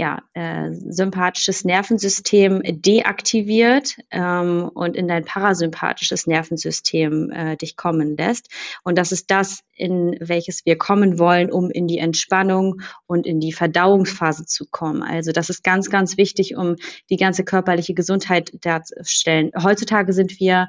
ja, 0.00 0.22
äh, 0.32 0.70
sympathisches 0.72 1.66
Nervensystem 1.66 2.62
deaktiviert 2.64 3.98
ähm, 4.10 4.70
und 4.72 4.96
in 4.96 5.08
dein 5.08 5.26
parasympathisches 5.26 6.26
Nervensystem 6.26 7.30
äh, 7.30 7.56
dich 7.58 7.76
kommen 7.76 8.16
lässt. 8.16 8.48
Und 8.82 8.96
das 8.96 9.12
ist 9.12 9.30
das, 9.30 9.62
in 9.74 10.16
welches 10.18 10.64
wir 10.64 10.78
kommen 10.78 11.18
wollen, 11.18 11.52
um 11.52 11.70
in 11.70 11.86
die 11.86 11.98
Entspannung 11.98 12.80
und 13.06 13.26
in 13.26 13.40
die 13.40 13.52
Verdauungsphase 13.52 14.46
zu 14.46 14.64
kommen. 14.70 15.02
Also 15.02 15.32
das 15.32 15.50
ist 15.50 15.62
ganz, 15.62 15.90
ganz 15.90 16.16
wichtig, 16.16 16.56
um 16.56 16.76
die 17.10 17.18
ganze 17.18 17.44
körperliche 17.44 17.92
Gesundheit 17.92 18.52
darzustellen. 18.64 19.50
Heutzutage 19.62 20.14
sind 20.14 20.40
wir 20.40 20.68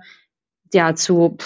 ja 0.74 0.94
zu 0.94 1.38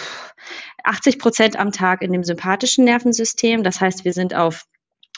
80 0.84 1.20
Prozent 1.20 1.60
am 1.60 1.72
Tag 1.72 2.02
in 2.02 2.12
dem 2.12 2.24
sympathischen 2.24 2.84
Nervensystem. 2.84 3.62
Das 3.62 3.80
heißt, 3.80 4.06
wir 4.06 4.14
sind 4.14 4.34
auf 4.34 4.66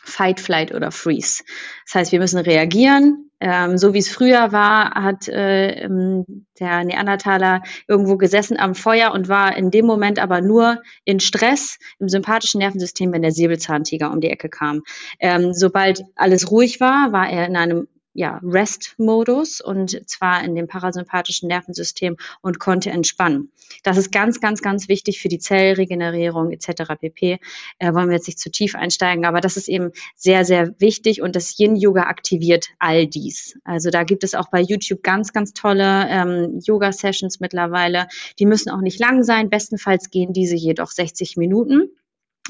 Fight, 0.03 0.39
Flight 0.39 0.73
oder 0.73 0.91
Freeze. 0.91 1.43
Das 1.85 1.95
heißt, 1.95 2.11
wir 2.11 2.19
müssen 2.19 2.39
reagieren. 2.39 3.29
Ähm, 3.39 3.77
so 3.77 3.93
wie 3.93 3.99
es 3.99 4.09
früher 4.09 4.51
war, 4.51 4.95
hat 4.95 5.27
äh, 5.27 5.83
ähm, 5.83 6.25
der 6.59 6.83
Neandertaler 6.83 7.61
irgendwo 7.87 8.17
gesessen 8.17 8.57
am 8.59 8.73
Feuer 8.73 9.11
und 9.11 9.29
war 9.29 9.55
in 9.55 9.69
dem 9.69 9.85
Moment 9.85 10.17
aber 10.17 10.41
nur 10.41 10.81
in 11.05 11.19
Stress 11.19 11.77
im 11.99 12.09
sympathischen 12.09 12.59
Nervensystem, 12.59 13.13
wenn 13.13 13.21
der 13.21 13.31
Säbelzahntiger 13.31 14.11
um 14.11 14.21
die 14.21 14.31
Ecke 14.31 14.49
kam. 14.49 14.81
Ähm, 15.19 15.53
sobald 15.53 16.03
alles 16.15 16.49
ruhig 16.49 16.79
war, 16.79 17.11
war 17.11 17.29
er 17.29 17.45
in 17.45 17.55
einem 17.55 17.87
ja, 18.17 18.41
Rest-Modus 18.43 19.61
und 19.61 20.09
zwar 20.09 20.43
in 20.43 20.55
dem 20.55 20.67
parasympathischen 20.67 21.47
Nervensystem 21.47 22.17
und 22.41 22.57
konnte 22.57 22.89
entspannen. 22.89 23.51
Das 23.83 23.95
ist 23.95 24.11
ganz, 24.11 24.41
ganz, 24.41 24.63
ganz 24.63 24.89
wichtig 24.89 25.21
für 25.21 25.27
die 25.27 25.37
Zellregenerierung 25.37 26.51
etc. 26.51 26.95
pp. 26.99 27.37
Äh, 27.77 27.93
wollen 27.93 28.09
wir 28.09 28.15
jetzt 28.15 28.25
nicht 28.25 28.39
zu 28.39 28.49
tief 28.49 28.73
einsteigen, 28.73 29.23
aber 29.23 29.39
das 29.39 29.55
ist 29.55 29.69
eben 29.69 29.91
sehr, 30.15 30.45
sehr 30.45 30.73
wichtig 30.79 31.21
und 31.21 31.35
das 31.35 31.59
Yin-Yoga 31.59 32.07
aktiviert 32.07 32.69
all 32.79 33.05
dies. 33.05 33.59
Also 33.63 33.91
da 33.91 34.03
gibt 34.03 34.23
es 34.23 34.33
auch 34.33 34.49
bei 34.49 34.61
YouTube 34.61 35.03
ganz, 35.03 35.31
ganz 35.31 35.53
tolle 35.53 36.07
ähm, 36.09 36.59
Yoga-Sessions 36.59 37.39
mittlerweile. 37.39 38.07
Die 38.39 38.47
müssen 38.47 38.71
auch 38.71 38.81
nicht 38.81 38.99
lang 38.99 39.21
sein. 39.21 39.51
Bestenfalls 39.51 40.09
gehen 40.09 40.33
diese 40.33 40.55
jedoch 40.55 40.89
60 40.89 41.37
Minuten. 41.37 41.91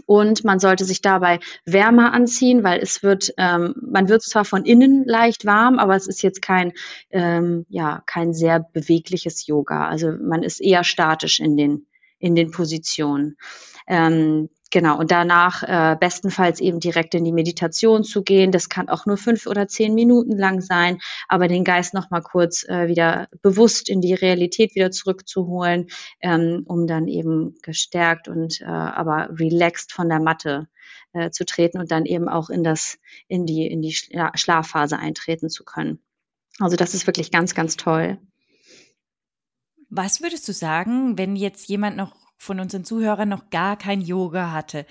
Und 0.05 0.43
man 0.43 0.59
sollte 0.59 0.85
sich 0.85 1.01
dabei 1.01 1.39
wärmer 1.65 2.13
anziehen, 2.13 2.63
weil 2.63 2.79
es 2.79 3.03
wird, 3.03 3.33
ähm, 3.37 3.75
man 3.81 4.09
wird 4.09 4.23
zwar 4.23 4.45
von 4.45 4.65
innen 4.65 5.03
leicht 5.05 5.45
warm, 5.45 5.79
aber 5.79 5.95
es 5.95 6.07
ist 6.07 6.21
jetzt 6.21 6.41
kein, 6.41 6.73
ähm, 7.11 7.65
ja, 7.69 8.03
kein 8.05 8.33
sehr 8.33 8.59
bewegliches 8.59 9.47
Yoga. 9.47 9.87
Also 9.87 10.11
man 10.11 10.43
ist 10.43 10.61
eher 10.61 10.83
statisch 10.83 11.39
in 11.39 11.57
den, 11.57 11.87
in 12.19 12.35
den 12.35 12.51
Positionen. 12.51 13.37
Ähm, 13.87 14.49
Genau, 14.69 14.99
und 14.99 15.11
danach 15.11 15.63
äh, 15.63 15.95
bestenfalls 15.97 16.59
eben 16.59 16.81
direkt 16.81 17.15
in 17.15 17.23
die 17.23 17.31
Meditation 17.31 18.03
zu 18.03 18.21
gehen. 18.21 18.51
Das 18.51 18.67
kann 18.67 18.89
auch 18.89 19.05
nur 19.05 19.15
fünf 19.15 19.47
oder 19.47 19.67
zehn 19.67 19.93
Minuten 19.93 20.37
lang 20.37 20.59
sein, 20.59 20.99
aber 21.29 21.47
den 21.47 21.63
Geist 21.63 21.93
nochmal 21.93 22.21
kurz 22.21 22.67
äh, 22.67 22.87
wieder 22.87 23.29
bewusst 23.41 23.87
in 23.87 24.01
die 24.01 24.13
Realität 24.13 24.75
wieder 24.75 24.91
zurückzuholen, 24.91 25.87
ähm, 26.19 26.63
um 26.65 26.85
dann 26.85 27.07
eben 27.07 27.55
gestärkt 27.61 28.27
und 28.27 28.59
äh, 28.59 28.65
aber 28.65 29.29
relaxed 29.39 29.93
von 29.93 30.09
der 30.09 30.19
Matte 30.19 30.67
äh, 31.13 31.31
zu 31.31 31.45
treten 31.45 31.79
und 31.79 31.91
dann 31.91 32.05
eben 32.05 32.27
auch 32.27 32.49
in 32.49 32.63
das, 32.63 32.99
in 33.29 33.45
die, 33.45 33.67
in 33.67 33.81
die 33.81 33.93
Schlafphase 33.93 34.99
eintreten 34.99 35.49
zu 35.49 35.63
können. 35.63 35.99
Also 36.59 36.75
das 36.75 36.93
ist 36.93 37.07
wirklich 37.07 37.31
ganz, 37.31 37.55
ganz 37.55 37.77
toll. 37.77 38.17
Was 39.89 40.21
würdest 40.21 40.47
du 40.49 40.51
sagen, 40.51 41.17
wenn 41.17 41.37
jetzt 41.37 41.69
jemand 41.69 41.95
noch 41.95 42.26
von 42.37 42.59
unseren 42.59 42.85
Zuhörern 42.85 43.29
noch 43.29 43.49
gar 43.49 43.77
kein 43.77 44.01
Yoga 44.01 44.51
hatte 44.51 44.85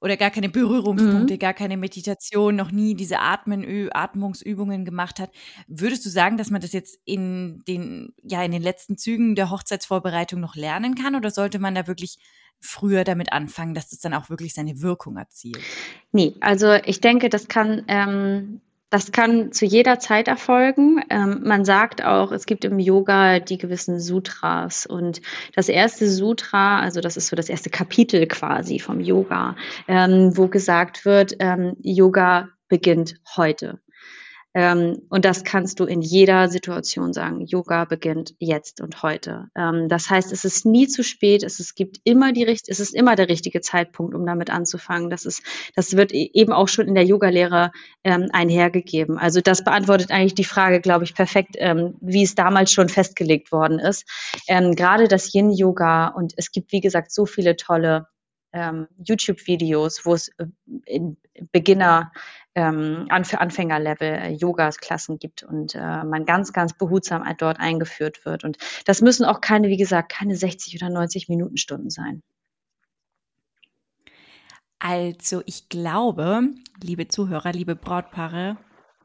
oder 0.00 0.16
gar 0.16 0.30
keine 0.30 0.48
Berührungspunkte, 0.48 1.34
mhm. 1.34 1.38
gar 1.38 1.54
keine 1.54 1.76
Meditation, 1.76 2.54
noch 2.54 2.70
nie 2.70 2.94
diese 2.94 3.18
Atmen, 3.18 3.90
Atmungsübungen 3.92 4.84
gemacht 4.84 5.18
hat, 5.18 5.30
würdest 5.66 6.04
du 6.06 6.10
sagen, 6.10 6.36
dass 6.36 6.50
man 6.50 6.60
das 6.60 6.72
jetzt 6.72 7.00
in 7.04 7.62
den, 7.66 8.14
ja, 8.22 8.42
in 8.44 8.52
den 8.52 8.62
letzten 8.62 8.96
Zügen 8.96 9.34
der 9.34 9.50
Hochzeitsvorbereitung 9.50 10.40
noch 10.40 10.54
lernen 10.54 10.94
kann 10.94 11.16
oder 11.16 11.30
sollte 11.30 11.58
man 11.58 11.74
da 11.74 11.86
wirklich 11.86 12.18
früher 12.60 13.04
damit 13.04 13.32
anfangen, 13.32 13.74
dass 13.74 13.88
das 13.88 14.00
dann 14.00 14.14
auch 14.14 14.30
wirklich 14.30 14.54
seine 14.54 14.80
Wirkung 14.82 15.16
erzielt? 15.16 15.60
Nee, 16.12 16.34
also 16.40 16.72
ich 16.72 17.00
denke, 17.00 17.28
das 17.28 17.48
kann 17.48 17.84
ähm, 17.88 18.60
das 18.90 19.12
kann 19.12 19.52
zu 19.52 19.66
jeder 19.66 19.98
Zeit 19.98 20.28
erfolgen. 20.28 21.02
Ähm, 21.10 21.42
man 21.44 21.64
sagt 21.64 22.02
auch, 22.04 22.32
es 22.32 22.46
gibt 22.46 22.64
im 22.64 22.78
Yoga 22.78 23.38
die 23.38 23.58
gewissen 23.58 24.00
Sutras. 24.00 24.86
Und 24.86 25.20
das 25.54 25.68
erste 25.68 26.08
Sutra, 26.08 26.80
also 26.80 27.00
das 27.00 27.16
ist 27.16 27.28
so 27.28 27.36
das 27.36 27.48
erste 27.48 27.70
Kapitel 27.70 28.26
quasi 28.26 28.78
vom 28.78 29.00
Yoga, 29.00 29.56
ähm, 29.86 30.36
wo 30.36 30.48
gesagt 30.48 31.04
wird, 31.04 31.36
ähm, 31.40 31.76
Yoga 31.82 32.48
beginnt 32.68 33.16
heute. 33.36 33.78
Ähm, 34.54 35.02
und 35.10 35.24
das 35.24 35.44
kannst 35.44 35.78
du 35.78 35.84
in 35.84 36.00
jeder 36.00 36.48
Situation 36.48 37.12
sagen. 37.12 37.44
Yoga 37.44 37.84
beginnt 37.84 38.34
jetzt 38.38 38.80
und 38.80 39.02
heute. 39.02 39.48
Ähm, 39.54 39.88
das 39.88 40.08
heißt, 40.08 40.32
es 40.32 40.44
ist 40.44 40.64
nie 40.64 40.88
zu 40.88 41.04
spät. 41.04 41.42
Es, 41.42 41.60
es 41.60 41.74
gibt 41.74 41.98
immer 42.04 42.32
die 42.32 42.44
es 42.44 42.80
ist 42.80 42.94
immer 42.94 43.14
der 43.14 43.28
richtige 43.28 43.60
Zeitpunkt, 43.60 44.14
um 44.14 44.24
damit 44.24 44.50
anzufangen. 44.50 45.10
Das 45.10 45.26
ist, 45.26 45.42
das 45.76 45.96
wird 45.96 46.12
e-, 46.14 46.30
eben 46.32 46.52
auch 46.52 46.68
schon 46.68 46.88
in 46.88 46.94
der 46.94 47.04
Yogalehre 47.04 47.72
ähm, 48.04 48.28
einhergegeben. 48.32 49.18
Also 49.18 49.40
das 49.42 49.64
beantwortet 49.64 50.10
eigentlich 50.10 50.34
die 50.34 50.44
Frage, 50.44 50.80
glaube 50.80 51.04
ich, 51.04 51.14
perfekt, 51.14 51.56
ähm, 51.58 51.96
wie 52.00 52.22
es 52.22 52.34
damals 52.34 52.72
schon 52.72 52.88
festgelegt 52.88 53.52
worden 53.52 53.78
ist. 53.78 54.06
Ähm, 54.48 54.74
gerade 54.74 55.08
das 55.08 55.34
Yin 55.34 55.50
Yoga 55.50 56.08
und 56.08 56.32
es 56.36 56.52
gibt, 56.52 56.72
wie 56.72 56.80
gesagt, 56.80 57.12
so 57.12 57.26
viele 57.26 57.56
tolle 57.56 58.06
ähm, 58.52 58.88
YouTube-Videos, 58.98 60.06
wo 60.06 60.14
es 60.14 60.30
äh, 60.38 61.00
Beginner 61.52 62.12
ähm, 62.58 63.06
Anfängerlevel 63.08 64.14
äh, 64.14 64.30
Yoga-Klassen 64.32 65.20
gibt 65.20 65.44
und 65.44 65.76
äh, 65.76 65.78
man 66.04 66.26
ganz, 66.26 66.52
ganz 66.52 66.76
behutsam 66.76 67.22
dort 67.38 67.60
eingeführt 67.60 68.24
wird. 68.24 68.42
Und 68.42 68.58
das 68.84 69.00
müssen 69.00 69.24
auch 69.24 69.40
keine, 69.40 69.68
wie 69.68 69.76
gesagt, 69.76 70.10
keine 70.10 70.34
60 70.34 70.74
oder 70.74 70.90
90 70.90 71.28
Minutenstunden 71.28 71.88
sein. 71.88 72.22
Also 74.80 75.42
ich 75.46 75.68
glaube, 75.68 76.48
liebe 76.82 77.06
Zuhörer, 77.06 77.52
liebe 77.52 77.76
Brautpaare, 77.76 78.56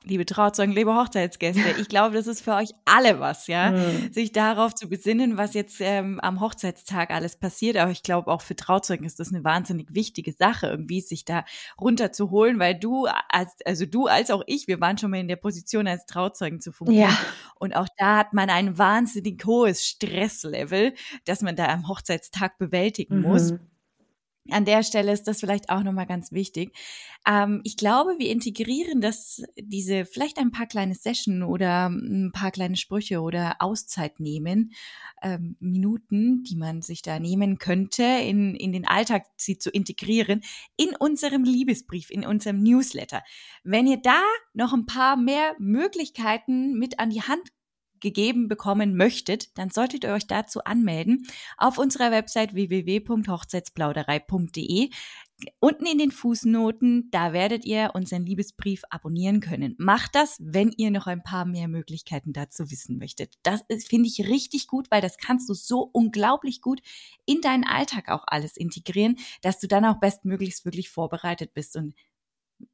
liebe 0.03 0.25
Trauzeugen, 0.25 0.73
liebe 0.73 0.93
Hochzeitsgäste, 0.95 1.61
ich 1.79 1.87
glaube, 1.87 2.15
das 2.15 2.27
ist 2.27 2.41
für 2.41 2.53
euch 2.55 2.71
alle 2.85 3.19
was, 3.19 3.47
ja, 3.47 3.71
mhm. 3.71 4.11
sich 4.11 4.31
darauf 4.31 4.75
zu 4.75 4.87
besinnen, 4.89 5.37
was 5.37 5.53
jetzt 5.53 5.77
ähm, 5.79 6.19
am 6.19 6.39
Hochzeitstag 6.41 7.11
alles 7.11 7.35
passiert. 7.37 7.77
Aber 7.77 7.91
ich 7.91 8.03
glaube, 8.03 8.31
auch 8.31 8.41
für 8.41 8.55
Trauzeugen 8.55 9.05
ist 9.05 9.19
das 9.19 9.33
eine 9.33 9.43
wahnsinnig 9.43 9.93
wichtige 9.93 10.33
Sache, 10.33 10.67
irgendwie 10.67 11.01
sich 11.01 11.25
da 11.25 11.45
runterzuholen, 11.79 12.59
weil 12.59 12.77
du, 12.77 13.07
als, 13.29 13.55
also 13.65 13.85
du 13.85 14.07
als 14.07 14.31
auch 14.31 14.43
ich, 14.45 14.67
wir 14.67 14.81
waren 14.81 14.97
schon 14.97 15.11
mal 15.11 15.19
in 15.19 15.27
der 15.27 15.37
Position, 15.37 15.87
als 15.87 16.05
Trauzeugen 16.05 16.61
zu 16.61 16.71
fungieren. 16.71 17.09
Ja. 17.09 17.17
Und 17.55 17.75
auch 17.75 17.87
da 17.97 18.17
hat 18.17 18.33
man 18.33 18.49
ein 18.49 18.77
wahnsinnig 18.77 19.43
hohes 19.45 19.85
Stresslevel, 19.85 20.93
das 21.25 21.41
man 21.41 21.55
da 21.55 21.67
am 21.67 21.87
Hochzeitstag 21.87 22.57
bewältigen 22.57 23.17
mhm. 23.17 23.21
muss. 23.23 23.53
An 24.49 24.65
der 24.65 24.83
Stelle 24.83 25.13
ist 25.13 25.23
das 25.23 25.39
vielleicht 25.39 25.69
auch 25.69 25.83
nochmal 25.83 26.05
ganz 26.05 26.33
wichtig. 26.33 26.75
Ähm, 27.25 27.61
ich 27.63 27.77
glaube, 27.77 28.15
wir 28.17 28.29
integrieren 28.29 28.99
das, 28.99 29.41
diese 29.57 30.03
vielleicht 30.03 30.37
ein 30.37 30.51
paar 30.51 30.65
kleine 30.65 30.95
Session 30.95 31.43
oder 31.43 31.87
ein 31.87 32.31
paar 32.33 32.51
kleine 32.51 32.75
Sprüche 32.75 33.21
oder 33.21 33.55
Auszeit 33.59 34.19
nehmen, 34.19 34.73
ähm, 35.21 35.55
Minuten, 35.61 36.43
die 36.43 36.57
man 36.57 36.81
sich 36.81 37.01
da 37.01 37.19
nehmen 37.19 37.57
könnte, 37.57 38.03
in, 38.03 38.53
in 38.55 38.73
den 38.73 38.85
Alltag 38.85 39.23
sie 39.37 39.57
zu 39.57 39.69
integrieren, 39.69 40.41
in 40.75 40.93
unserem 40.99 41.45
Liebesbrief, 41.45 42.09
in 42.09 42.25
unserem 42.25 42.61
Newsletter. 42.61 43.23
Wenn 43.63 43.87
ihr 43.87 44.01
da 44.01 44.21
noch 44.53 44.73
ein 44.73 44.85
paar 44.85 45.15
mehr 45.15 45.55
Möglichkeiten 45.57 46.77
mit 46.77 46.99
an 46.99 47.11
die 47.11 47.21
Hand 47.21 47.49
gegeben 48.03 48.47
bekommen 48.47 48.95
möchtet, 48.95 49.57
dann 49.57 49.71
solltet 49.71 50.03
ihr 50.03 50.13
euch 50.13 50.27
dazu 50.27 50.63
anmelden 50.63 51.25
auf 51.57 51.79
unserer 51.79 52.11
Website 52.11 52.53
www.hochzeitsplauderei.de. 52.53 54.91
Unten 55.59 55.85
in 55.85 55.97
den 55.97 56.11
Fußnoten, 56.11 57.09
da 57.11 57.33
werdet 57.33 57.65
ihr 57.65 57.91
unseren 57.95 58.25
Liebesbrief 58.25 58.83
abonnieren 58.89 59.39
können. 59.39 59.75
Macht 59.77 60.15
das, 60.15 60.37
wenn 60.39 60.71
ihr 60.77 60.91
noch 60.91 61.07
ein 61.07 61.23
paar 61.23 61.45
mehr 61.45 61.67
Möglichkeiten 61.67 62.33
dazu 62.33 62.69
wissen 62.69 62.97
möchtet. 62.97 63.35
Das 63.41 63.63
finde 63.87 64.07
ich 64.07 64.29
richtig 64.29 64.67
gut, 64.67 64.91
weil 64.91 65.01
das 65.01 65.17
kannst 65.17 65.49
du 65.49 65.53
so 65.53 65.89
unglaublich 65.91 66.61
gut 66.61 66.81
in 67.25 67.41
deinen 67.41 67.65
Alltag 67.65 68.09
auch 68.09 68.23
alles 68.27 68.57
integrieren, 68.57 69.17
dass 69.41 69.59
du 69.59 69.67
dann 69.67 69.85
auch 69.85 69.99
bestmöglichst 69.99 70.65
wirklich 70.65 70.89
vorbereitet 70.89 71.53
bist. 71.53 71.75
Und 71.75 71.95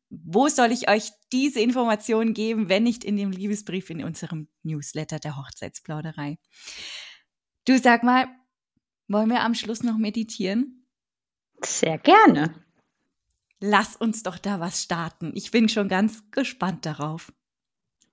wo 0.10 0.48
soll 0.48 0.72
ich 0.72 0.90
euch 0.90 1.12
diese 1.32 1.60
Informationen 1.60 2.34
geben, 2.34 2.70
wenn 2.70 2.84
nicht 2.84 3.04
in 3.04 3.16
dem 3.16 3.32
Liebesbrief 3.32 3.90
in 3.90 4.04
unserem 4.04 4.48
Newsletter 4.64 5.20
der 5.20 5.38
Hochzeitsplauderei? 5.38 6.40
Du 7.66 7.78
sag 7.78 8.04
mal, 8.04 8.28
wollen 9.08 9.30
wir 9.30 9.42
am 9.42 9.54
Schluss 9.54 9.84
noch 9.84 9.98
meditieren? 9.98 10.88
Sehr 11.64 11.98
gerne. 11.98 12.54
Lass 13.60 13.96
uns 13.96 14.24
doch 14.24 14.38
da 14.38 14.60
was 14.60 14.82
starten. 14.82 15.32
Ich 15.36 15.52
bin 15.52 15.70
schon 15.70 15.90
ganz 15.90 16.24
gespannt 16.32 16.86
darauf. 16.86 17.32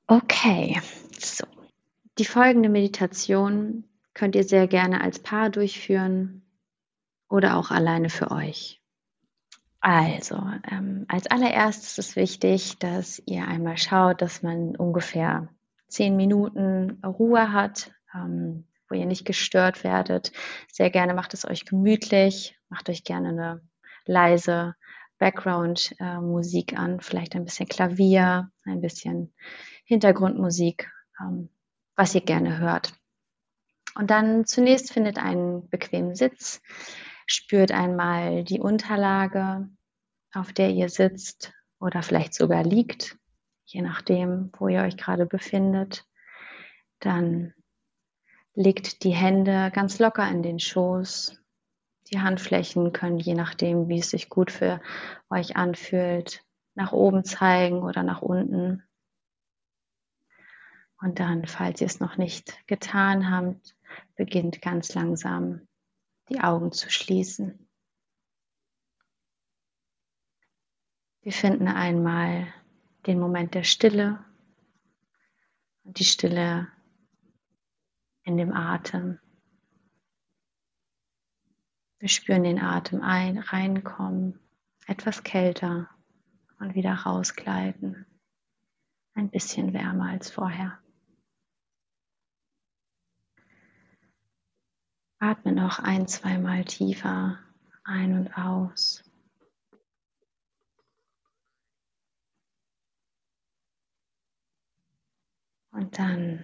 Okay, 0.07 0.81
so. 1.19 1.47
Die 2.19 2.25
folgende 2.25 2.69
Meditation 2.69 3.85
könnt 4.15 4.35
ihr 4.35 4.45
sehr 4.45 4.67
gerne 4.67 5.01
als 5.01 5.19
Paar 5.19 5.51
durchführen 5.51 6.43
oder 7.29 7.57
auch 7.57 7.71
alleine 7.71 8.09
für 8.09 8.31
euch. 8.31 8.81
Also, 9.89 10.43
ähm, 10.69 11.05
als 11.07 11.29
allererstes 11.29 11.97
ist 11.97 12.17
wichtig, 12.17 12.77
dass 12.81 13.23
ihr 13.25 13.47
einmal 13.47 13.79
schaut, 13.79 14.21
dass 14.21 14.43
man 14.43 14.75
ungefähr 14.75 15.49
zehn 15.87 16.17
Minuten 16.17 17.01
Ruhe 17.05 17.53
hat, 17.53 17.93
ähm, 18.13 18.67
wo 18.89 18.97
ihr 18.97 19.07
nicht 19.07 19.25
gestört 19.25 19.85
werdet. 19.85 20.33
Sehr 20.73 20.91
gerne 20.91 21.15
macht 21.15 21.35
es 21.35 21.45
euch 21.45 21.67
gemütlich, 21.67 22.59
macht 22.69 22.89
euch 22.89 23.05
gerne 23.05 23.29
eine 23.29 23.61
leise 24.07 24.75
Background-Musik 25.21 26.73
äh, 26.73 26.77
an, 26.77 27.01
vielleicht 27.01 27.37
ein 27.37 27.45
bisschen 27.45 27.69
Klavier, 27.69 28.51
ein 28.65 28.81
bisschen 28.81 29.33
Hintergrundmusik, 29.85 30.91
ähm, 31.21 31.49
was 31.95 32.13
ihr 32.13 32.23
gerne 32.23 32.59
hört. 32.59 32.93
Und 33.95 34.11
dann 34.11 34.47
zunächst 34.47 34.93
findet 34.93 35.17
einen 35.19 35.69
bequemen 35.69 36.17
Sitz, 36.17 36.61
spürt 37.29 37.71
einmal 37.71 38.43
die 38.43 38.59
Unterlage, 38.59 39.69
auf 40.33 40.53
der 40.53 40.71
ihr 40.71 40.89
sitzt 40.89 41.53
oder 41.79 42.03
vielleicht 42.03 42.35
sogar 42.35 42.63
liegt, 42.63 43.17
je 43.65 43.83
nachdem, 43.83 44.51
wo 44.59 44.69
ihr 44.69 44.83
euch 44.83 44.97
gerade 44.97 45.27
befindet. 45.27 46.07
Dann 47.01 47.55
legt 48.55 49.05
die 49.05 49.15
Hände 49.15 49.71
ganz 49.73 49.99
locker 49.99 50.29
in 50.29 50.43
den 50.43 50.59
Schoß. 50.59 51.39
Die 52.13 52.21
Handflächen 52.21 52.93
können, 52.93 53.19
je 53.19 53.35
nachdem, 53.35 53.89
wie 53.89 53.99
es 53.99 54.11
sich 54.11 54.29
gut 54.29 54.53
für 54.53 54.81
euch 55.29 55.57
anfühlt, 55.57 56.45
nach 56.75 56.93
oben 56.93 57.25
zeigen 57.25 57.83
oder 57.83 58.03
nach 58.03 58.23
unten. 58.23 58.85
Und 61.01 61.19
dann, 61.19 61.47
falls 61.47 61.81
ihr 61.81 61.87
es 61.87 62.01
noch 62.01 62.17
nicht 62.17 62.67
getan 62.67 63.31
habt, 63.31 63.77
beginnt 64.15 64.63
ganz 64.63 64.95
langsam 64.95 65.67
die 66.29 66.41
Augen 66.41 66.73
zu 66.73 66.91
schließen. 66.91 67.66
Wir 71.27 71.33
finden 71.33 71.67
einmal 71.67 72.47
den 73.09 73.19
Moment 73.19 73.55
der 73.55 73.65
Stille 73.65 74.25
und 75.83 75.99
die 75.99 76.05
Stille 76.05 76.69
in 78.23 78.37
dem 78.37 78.53
Atem. 78.53 79.19
Wir 81.99 82.09
spüren 82.09 82.45
den 82.45 82.61
Atem 82.61 83.03
ein, 83.03 83.39
reinkommen, 83.39 84.39
etwas 84.87 85.25
kälter 85.25 85.91
und 86.61 86.77
wieder 86.77 86.95
rausgleiten. 86.95 88.07
Ein 89.15 89.29
bisschen 89.29 89.73
wärmer 89.73 90.11
als 90.11 90.31
vorher. 90.31 90.79
Atme 95.19 95.51
noch 95.51 95.81
ein, 95.81 96.07
zweimal 96.07 96.65
tiefer 96.65 97.41
ein 97.83 98.17
und 98.17 98.39
aus. 98.39 99.06
Und 105.77 105.99
dann 105.99 106.43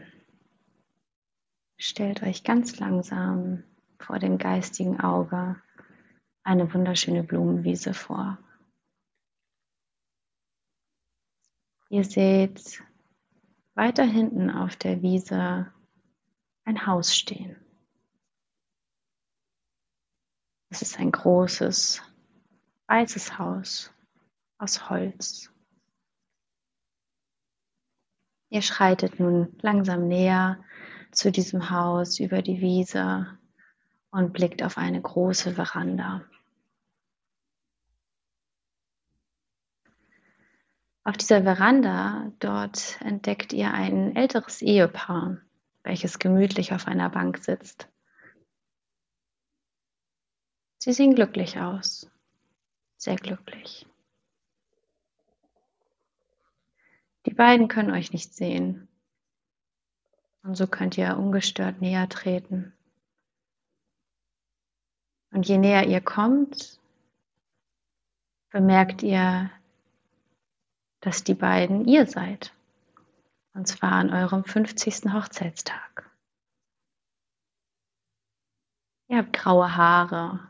stellt 1.79 2.23
euch 2.23 2.45
ganz 2.45 2.79
langsam 2.79 3.65
vor 3.99 4.19
dem 4.19 4.37
geistigen 4.37 5.01
Auge 5.01 5.57
eine 6.43 6.75
wunderschöne 6.75 7.25
Blumenwiese 7.25 7.95
vor. 7.95 8.37
Ihr 11.89 12.05
seht 12.05 12.83
weiter 13.73 14.05
hinten 14.05 14.51
auf 14.51 14.77
der 14.77 15.01
Wiese 15.01 15.73
ein 16.65 16.87
Haus 16.87 17.17
stehen. 17.17 17.57
Es 20.69 20.83
ist 20.83 20.99
ein 20.99 21.11
großes, 21.11 22.03
weißes 22.87 23.39
Haus 23.39 23.95
aus 24.59 24.91
Holz. 24.91 25.51
Ihr 28.53 28.61
schreitet 28.61 29.19
nun 29.19 29.57
langsam 29.63 30.09
näher 30.09 30.63
zu 31.11 31.33
diesem 31.33 31.71
Haus 31.71 32.21
über 32.21 32.43
die 32.43 32.61
Wiese 32.61 33.39
und 34.11 34.35
blickt 34.35 34.63
auf 34.63 34.77
eine 34.77 35.01
große 35.01 35.55
Veranda. 35.55 36.23
Auf 41.03 41.17
dieser 41.17 41.45
Veranda 41.45 42.31
dort 42.41 43.01
entdeckt 43.01 43.55
ihr 43.55 43.73
ein 43.73 44.15
älteres 44.17 44.61
Ehepaar, 44.61 45.39
welches 45.83 46.19
gemütlich 46.19 46.75
auf 46.75 46.87
einer 46.87 47.09
Bank 47.09 47.39
sitzt. 47.39 47.89
Sie 50.77 50.93
sehen 50.93 51.15
glücklich 51.15 51.59
aus, 51.59 52.07
sehr 52.99 53.17
glücklich. 53.17 53.87
Die 57.27 57.35
beiden 57.35 57.69
können 57.69 57.91
euch 57.91 58.13
nicht 58.13 58.35
sehen. 58.35 58.89
Und 60.43 60.57
so 60.57 60.67
könnt 60.67 60.99
ihr 60.99 61.17
ungestört 61.17 61.81
näher 61.81 62.09
treten. 62.09 62.73
Und 65.31 65.47
je 65.47 65.57
näher 65.57 65.87
ihr 65.87 66.01
kommt, 66.01 66.81
bemerkt 68.51 69.03
ihr, 69.03 69.51
dass 71.01 71.25
die 71.25 71.35
beiden 71.35 71.87
ihr 71.87 72.07
seid. 72.07 72.53
Und 73.55 73.69
zwar 73.69 73.93
an 73.93 74.13
eurem 74.13 74.45
50. 74.45 75.13
Hochzeitstag. 75.13 76.11
Ihr 79.09 79.19
habt 79.19 79.33
graue 79.33 79.77
Haare, 79.77 80.41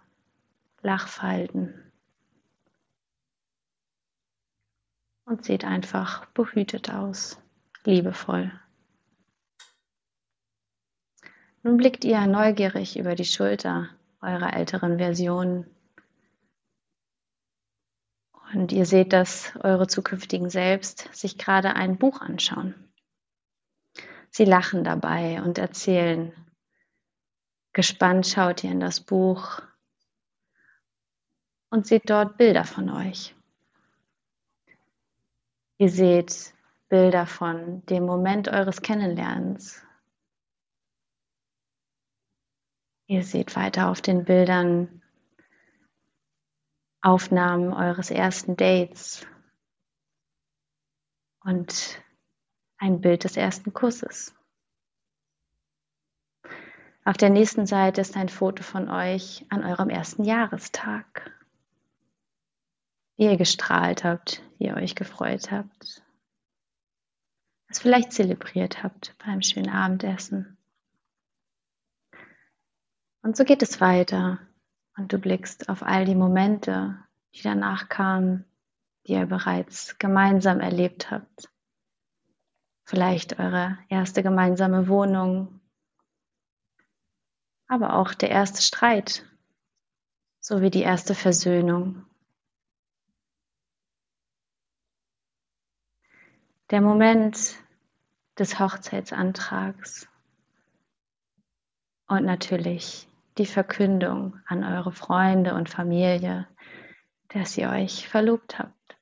Lachfalten 0.82 1.91
und 5.24 5.44
seht 5.44 5.64
einfach 5.64 6.26
behütet 6.26 6.90
aus, 6.90 7.38
liebevoll. 7.84 8.52
Nun 11.62 11.76
blickt 11.76 12.04
ihr 12.04 12.26
neugierig 12.26 12.98
über 12.98 13.14
die 13.14 13.24
Schulter 13.24 13.88
eurer 14.20 14.54
älteren 14.54 14.98
Version 14.98 15.66
und 18.52 18.72
ihr 18.72 18.84
seht, 18.84 19.12
dass 19.12 19.54
eure 19.56 19.86
zukünftigen 19.86 20.50
Selbst 20.50 21.08
sich 21.14 21.38
gerade 21.38 21.74
ein 21.74 21.98
Buch 21.98 22.20
anschauen. 22.20 22.74
Sie 24.30 24.44
lachen 24.44 24.84
dabei 24.84 25.42
und 25.42 25.58
erzählen. 25.58 26.32
Gespannt 27.72 28.26
schaut 28.26 28.64
ihr 28.64 28.70
in 28.70 28.80
das 28.80 29.00
Buch 29.00 29.62
und 31.70 31.86
seht 31.86 32.10
dort 32.10 32.36
Bilder 32.36 32.64
von 32.64 32.90
euch. 32.90 33.34
Ihr 35.78 35.88
seht 35.88 36.54
Bilder 36.88 37.26
von 37.26 37.84
dem 37.86 38.04
Moment 38.04 38.48
eures 38.48 38.82
Kennenlernens. 38.82 39.82
Ihr 43.06 43.24
seht 43.24 43.56
weiter 43.56 43.90
auf 43.90 44.00
den 44.00 44.24
Bildern 44.24 45.02
Aufnahmen 47.00 47.72
eures 47.72 48.10
ersten 48.10 48.56
Dates 48.56 49.26
und 51.40 52.00
ein 52.78 53.00
Bild 53.00 53.24
des 53.24 53.36
ersten 53.36 53.72
Kusses. 53.72 54.34
Auf 57.04 57.16
der 57.16 57.30
nächsten 57.30 57.66
Seite 57.66 58.00
ist 58.00 58.16
ein 58.16 58.28
Foto 58.28 58.62
von 58.62 58.88
euch 58.88 59.44
an 59.48 59.64
eurem 59.64 59.90
ersten 59.90 60.22
Jahrestag. 60.24 61.32
Wie 63.16 63.24
ihr 63.24 63.36
gestrahlt 63.36 64.04
habt, 64.04 64.42
wie 64.58 64.66
ihr 64.66 64.76
euch 64.76 64.94
gefreut 64.94 65.50
habt. 65.50 66.02
Es 67.68 67.78
vielleicht 67.78 68.12
zelebriert 68.12 68.82
habt 68.82 69.14
beim 69.24 69.42
schönen 69.42 69.70
Abendessen. 69.70 70.58
Und 73.22 73.36
so 73.36 73.44
geht 73.44 73.62
es 73.62 73.80
weiter. 73.80 74.40
Und 74.96 75.12
du 75.12 75.18
blickst 75.18 75.68
auf 75.68 75.82
all 75.82 76.04
die 76.04 76.14
Momente, 76.14 76.98
die 77.34 77.42
danach 77.42 77.88
kamen, 77.88 78.44
die 79.06 79.12
ihr 79.12 79.26
bereits 79.26 79.98
gemeinsam 79.98 80.60
erlebt 80.60 81.10
habt. 81.10 81.50
Vielleicht 82.84 83.38
eure 83.38 83.78
erste 83.88 84.22
gemeinsame 84.22 84.88
Wohnung, 84.88 85.60
aber 87.68 87.94
auch 87.94 88.12
der 88.12 88.30
erste 88.30 88.60
Streit 88.60 89.24
sowie 90.40 90.70
die 90.70 90.82
erste 90.82 91.14
Versöhnung. 91.14 92.04
Der 96.72 96.80
Moment 96.80 97.58
des 98.38 98.58
Hochzeitsantrags 98.58 100.08
und 102.08 102.24
natürlich 102.24 103.06
die 103.36 103.44
Verkündung 103.44 104.40
an 104.46 104.64
eure 104.64 104.90
Freunde 104.90 105.54
und 105.54 105.68
Familie, 105.68 106.48
dass 107.28 107.58
ihr 107.58 107.68
euch 107.68 108.08
verlobt 108.08 108.58
habt. 108.58 108.96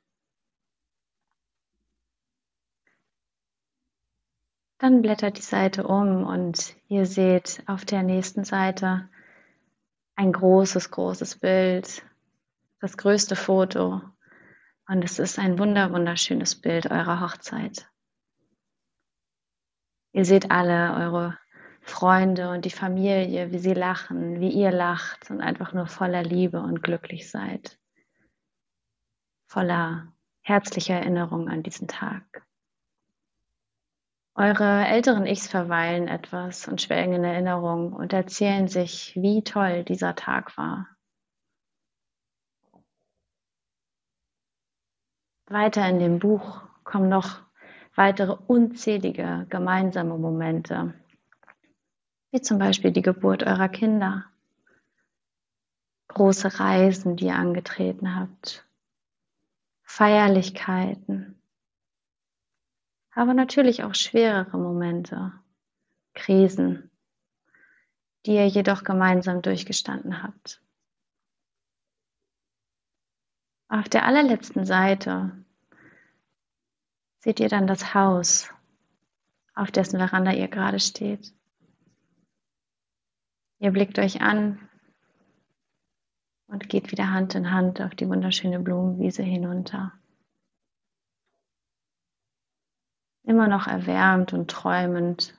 Dann 4.78 5.00
blättert 5.00 5.38
die 5.38 5.42
Seite 5.42 5.86
um 5.86 6.24
und 6.24 6.74
ihr 6.88 7.06
seht 7.06 7.62
auf 7.66 7.84
der 7.84 8.02
nächsten 8.02 8.42
Seite 8.42 9.08
ein 10.16 10.32
großes, 10.32 10.90
großes 10.90 11.38
Bild, 11.38 12.04
das 12.80 12.96
größte 12.96 13.36
Foto. 13.36 14.02
Und 14.90 15.04
es 15.04 15.20
ist 15.20 15.38
ein 15.38 15.56
wunder, 15.60 15.92
wunderschönes 15.92 16.60
Bild 16.60 16.90
eurer 16.90 17.20
Hochzeit. 17.20 17.88
Ihr 20.12 20.24
seht 20.24 20.50
alle 20.50 20.96
eure 20.96 21.38
Freunde 21.80 22.50
und 22.50 22.64
die 22.64 22.70
Familie, 22.70 23.52
wie 23.52 23.60
sie 23.60 23.72
lachen, 23.72 24.40
wie 24.40 24.50
ihr 24.50 24.72
lacht 24.72 25.30
und 25.30 25.40
einfach 25.40 25.72
nur 25.74 25.86
voller 25.86 26.24
Liebe 26.24 26.60
und 26.60 26.82
glücklich 26.82 27.30
seid. 27.30 27.78
Voller 29.46 30.12
herzlicher 30.40 30.94
Erinnerung 30.94 31.48
an 31.48 31.62
diesen 31.62 31.86
Tag. 31.86 32.44
Eure 34.34 34.86
älteren 34.86 35.24
Ichs 35.24 35.46
verweilen 35.46 36.08
etwas 36.08 36.66
und 36.66 36.82
schwelgen 36.82 37.14
in 37.14 37.22
Erinnerung 37.24 37.92
und 37.92 38.12
erzählen 38.12 38.66
sich, 38.66 39.14
wie 39.14 39.44
toll 39.44 39.84
dieser 39.84 40.16
Tag 40.16 40.56
war. 40.56 40.88
Weiter 45.50 45.88
in 45.88 45.98
dem 45.98 46.20
Buch 46.20 46.62
kommen 46.84 47.08
noch 47.08 47.40
weitere 47.96 48.36
unzählige 48.46 49.46
gemeinsame 49.50 50.16
Momente, 50.16 50.94
wie 52.30 52.40
zum 52.40 52.58
Beispiel 52.58 52.92
die 52.92 53.02
Geburt 53.02 53.42
eurer 53.42 53.68
Kinder, 53.68 54.26
große 56.06 56.60
Reisen, 56.60 57.16
die 57.16 57.26
ihr 57.26 57.34
angetreten 57.34 58.14
habt, 58.14 58.64
Feierlichkeiten, 59.82 61.42
aber 63.12 63.34
natürlich 63.34 63.82
auch 63.82 63.96
schwerere 63.96 64.56
Momente, 64.56 65.32
Krisen, 66.14 66.92
die 68.24 68.36
ihr 68.36 68.46
jedoch 68.46 68.84
gemeinsam 68.84 69.42
durchgestanden 69.42 70.22
habt. 70.22 70.62
Auf 73.72 73.88
der 73.88 74.04
allerletzten 74.04 74.66
Seite 74.66 75.30
seht 77.20 77.38
ihr 77.38 77.48
dann 77.48 77.68
das 77.68 77.94
Haus, 77.94 78.52
auf 79.54 79.70
dessen 79.70 79.98
Veranda 79.98 80.32
ihr 80.32 80.48
gerade 80.48 80.80
steht. 80.80 81.32
Ihr 83.60 83.70
blickt 83.70 84.00
euch 84.00 84.22
an 84.22 84.58
und 86.48 86.68
geht 86.68 86.90
wieder 86.90 87.12
Hand 87.12 87.36
in 87.36 87.52
Hand 87.52 87.80
auf 87.80 87.94
die 87.94 88.08
wunderschöne 88.08 88.58
Blumenwiese 88.58 89.22
hinunter. 89.22 89.92
Immer 93.22 93.46
noch 93.46 93.68
erwärmt 93.68 94.32
und 94.32 94.50
träumend 94.50 95.38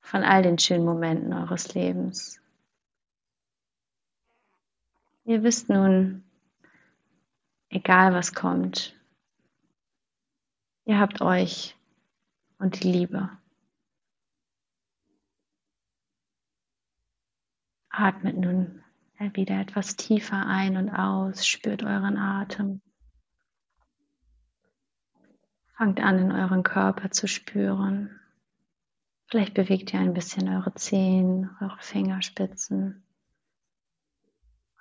von 0.00 0.22
all 0.22 0.44
den 0.44 0.60
schönen 0.60 0.84
Momenten 0.84 1.32
eures 1.32 1.74
Lebens. 1.74 2.40
Ihr 5.24 5.42
wisst 5.42 5.68
nun, 5.68 6.22
egal 7.72 8.14
was 8.14 8.34
kommt, 8.34 8.94
ihr 10.84 10.98
habt 10.98 11.20
euch 11.20 11.76
und 12.58 12.82
die 12.82 12.92
Liebe. 12.92 13.30
Atmet 17.90 18.36
nun 18.38 18.82
wieder 19.34 19.60
etwas 19.60 19.96
tiefer 19.96 20.46
ein 20.46 20.76
und 20.76 20.90
aus, 20.90 21.46
spürt 21.46 21.84
euren 21.84 22.16
Atem. 22.16 22.80
Fangt 25.76 26.00
an, 26.00 26.18
in 26.18 26.32
euren 26.32 26.64
Körper 26.64 27.10
zu 27.10 27.28
spüren. 27.28 28.20
Vielleicht 29.28 29.54
bewegt 29.54 29.94
ihr 29.94 30.00
ein 30.00 30.14
bisschen 30.14 30.48
eure 30.48 30.74
Zehen, 30.74 31.50
eure 31.60 31.78
Fingerspitzen. 31.78 33.06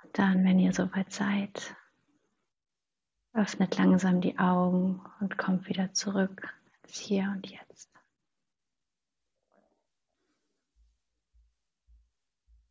Und 0.03 0.17
dann, 0.17 0.43
wenn 0.43 0.59
ihr 0.59 0.73
soweit 0.73 1.11
seid, 1.11 1.75
öffnet 3.33 3.77
langsam 3.77 4.21
die 4.21 4.37
Augen 4.37 5.01
und 5.19 5.37
kommt 5.37 5.67
wieder 5.69 5.93
zurück 5.93 6.53
ins 6.83 6.97
Hier 6.97 7.33
und 7.35 7.49
Jetzt. 7.49 7.89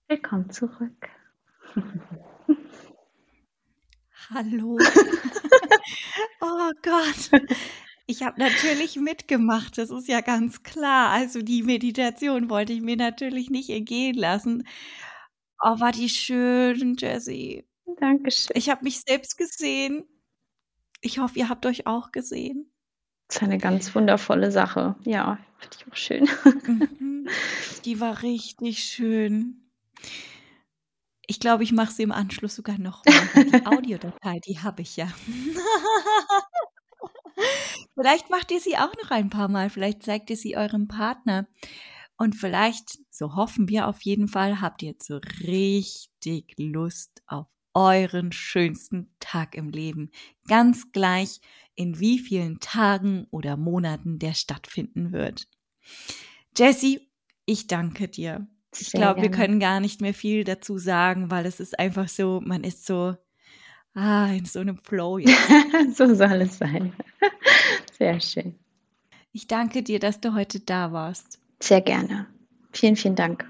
Willkommen 0.09 0.51
zurück. 0.51 1.09
Hallo. 4.30 4.78
oh 6.41 6.72
Gott. 6.82 7.43
Ich 8.07 8.22
habe 8.24 8.41
natürlich 8.41 8.97
mitgemacht, 8.97 9.78
das 9.78 9.91
ist 9.91 10.09
ja 10.09 10.20
ganz 10.20 10.62
klar. 10.64 11.11
Also 11.11 11.43
die 11.43 11.62
Meditation 11.62 12.51
wollte 12.51 12.72
ich 12.72 12.80
mir 12.80 12.97
natürlich 12.97 13.51
nicht 13.51 13.70
entgehen 13.70 14.16
lassen. 14.16 14.66
Oh, 15.62 15.78
war 15.78 15.93
die 15.93 16.09
schön, 16.09 16.97
Jessie. 16.99 17.64
Dankeschön. 17.99 18.57
Ich 18.57 18.68
habe 18.68 18.84
mich 18.84 19.01
selbst 19.01 19.39
gesehen. 19.39 20.05
Ich 21.01 21.18
hoffe, 21.18 21.38
ihr 21.38 21.48
habt 21.48 21.66
euch 21.66 21.86
auch 21.86 22.12
gesehen. 22.12 22.70
Das 23.28 23.36
ist 23.36 23.42
eine 23.42 23.59
ganz 23.59 23.94
wundervolle 23.94 24.51
Sache. 24.51 24.96
Ja, 25.05 25.38
finde 25.59 25.76
ich 25.78 25.90
auch 25.90 25.96
schön. 25.96 26.28
Mhm. 26.66 27.28
Die 27.84 28.01
war 28.01 28.22
richtig 28.22 28.82
schön. 28.82 29.70
Ich 31.26 31.38
glaube, 31.38 31.62
ich 31.62 31.72
mache 31.72 31.92
sie 31.92 32.03
im 32.03 32.12
Anschluss 32.12 32.57
sogar 32.57 32.78
noch 32.78 33.05
mal. 33.05 33.44
Die 33.44 33.55
Audiodatei, 33.66 34.40
die 34.40 34.59
habe 34.59 34.82
ich 34.82 34.96
ja. 34.96 35.07
Vielleicht 37.94 38.30
macht 38.30 38.51
ihr 38.51 38.61
sie 38.61 38.76
auch 38.76 38.92
noch 39.03 39.11
ein 39.11 39.30
paar 39.30 39.48
Mal. 39.48 39.70
Vielleicht 39.70 40.03
zeigt 40.03 40.30
ihr 40.30 40.36
sie 40.36 40.57
eurem 40.57 40.88
Partner. 40.88 41.46
Und 42.16 42.34
vielleicht, 42.34 42.98
so 43.11 43.34
hoffen 43.34 43.68
wir 43.68 43.88
auf 43.88 44.03
jeden 44.03 44.28
Fall, 44.28 44.61
habt 44.61 44.82
ihr 44.82 44.94
so 45.01 45.20
richtig 45.40 46.55
Lust 46.59 47.22
auf 47.26 47.46
euren 47.75 48.33
schönsten 48.33 49.14
Tag 49.21 49.55
im 49.55 49.71
Leben. 49.71 50.11
Ganz 50.49 50.93
gleich, 50.93 51.41
in 51.75 51.99
wie 52.01 52.18
vielen 52.18 52.61
Tagen 52.61 53.27
oder 53.31 53.57
Monaten 53.57 54.18
der 54.18 54.35
stattfinden 54.35 55.12
wird. 55.12 55.49
Jessie, 56.57 57.09
ich 57.47 57.66
danke 57.66 58.09
dir. 58.09 58.47
Ich 58.79 58.93
glaube, 58.93 59.23
wir 59.23 59.31
können 59.31 59.59
gar 59.59 59.81
nicht 59.81 60.01
mehr 60.01 60.14
viel 60.14 60.45
dazu 60.45 60.79
sagen, 60.79 61.31
weil 61.31 61.47
es 61.47 61.59
ist 61.59 61.79
einfach 61.79 62.09
so, 62.09 62.41
man 62.45 62.62
ist 62.62 62.87
so 62.87 63.16
ah, 63.95 64.27
in 64.33 64.45
so 64.45 64.61
einem 64.61 64.79
Flow 64.79 65.18
jetzt. 65.18 65.37
so 65.97 66.14
soll 66.14 66.43
es 66.43 66.59
sein. 66.59 66.93
Sehr 67.99 68.21
schön. 68.21 68.55
Ich 69.33 69.47
danke 69.47 69.83
dir, 69.83 69.99
dass 69.99 70.21
du 70.21 70.35
heute 70.35 70.61
da 70.61 70.93
warst. 70.93 71.41
Sehr 71.61 71.81
gerne. 71.81 72.27
Vielen, 72.73 72.97
vielen 72.97 73.16
Dank. 73.16 73.49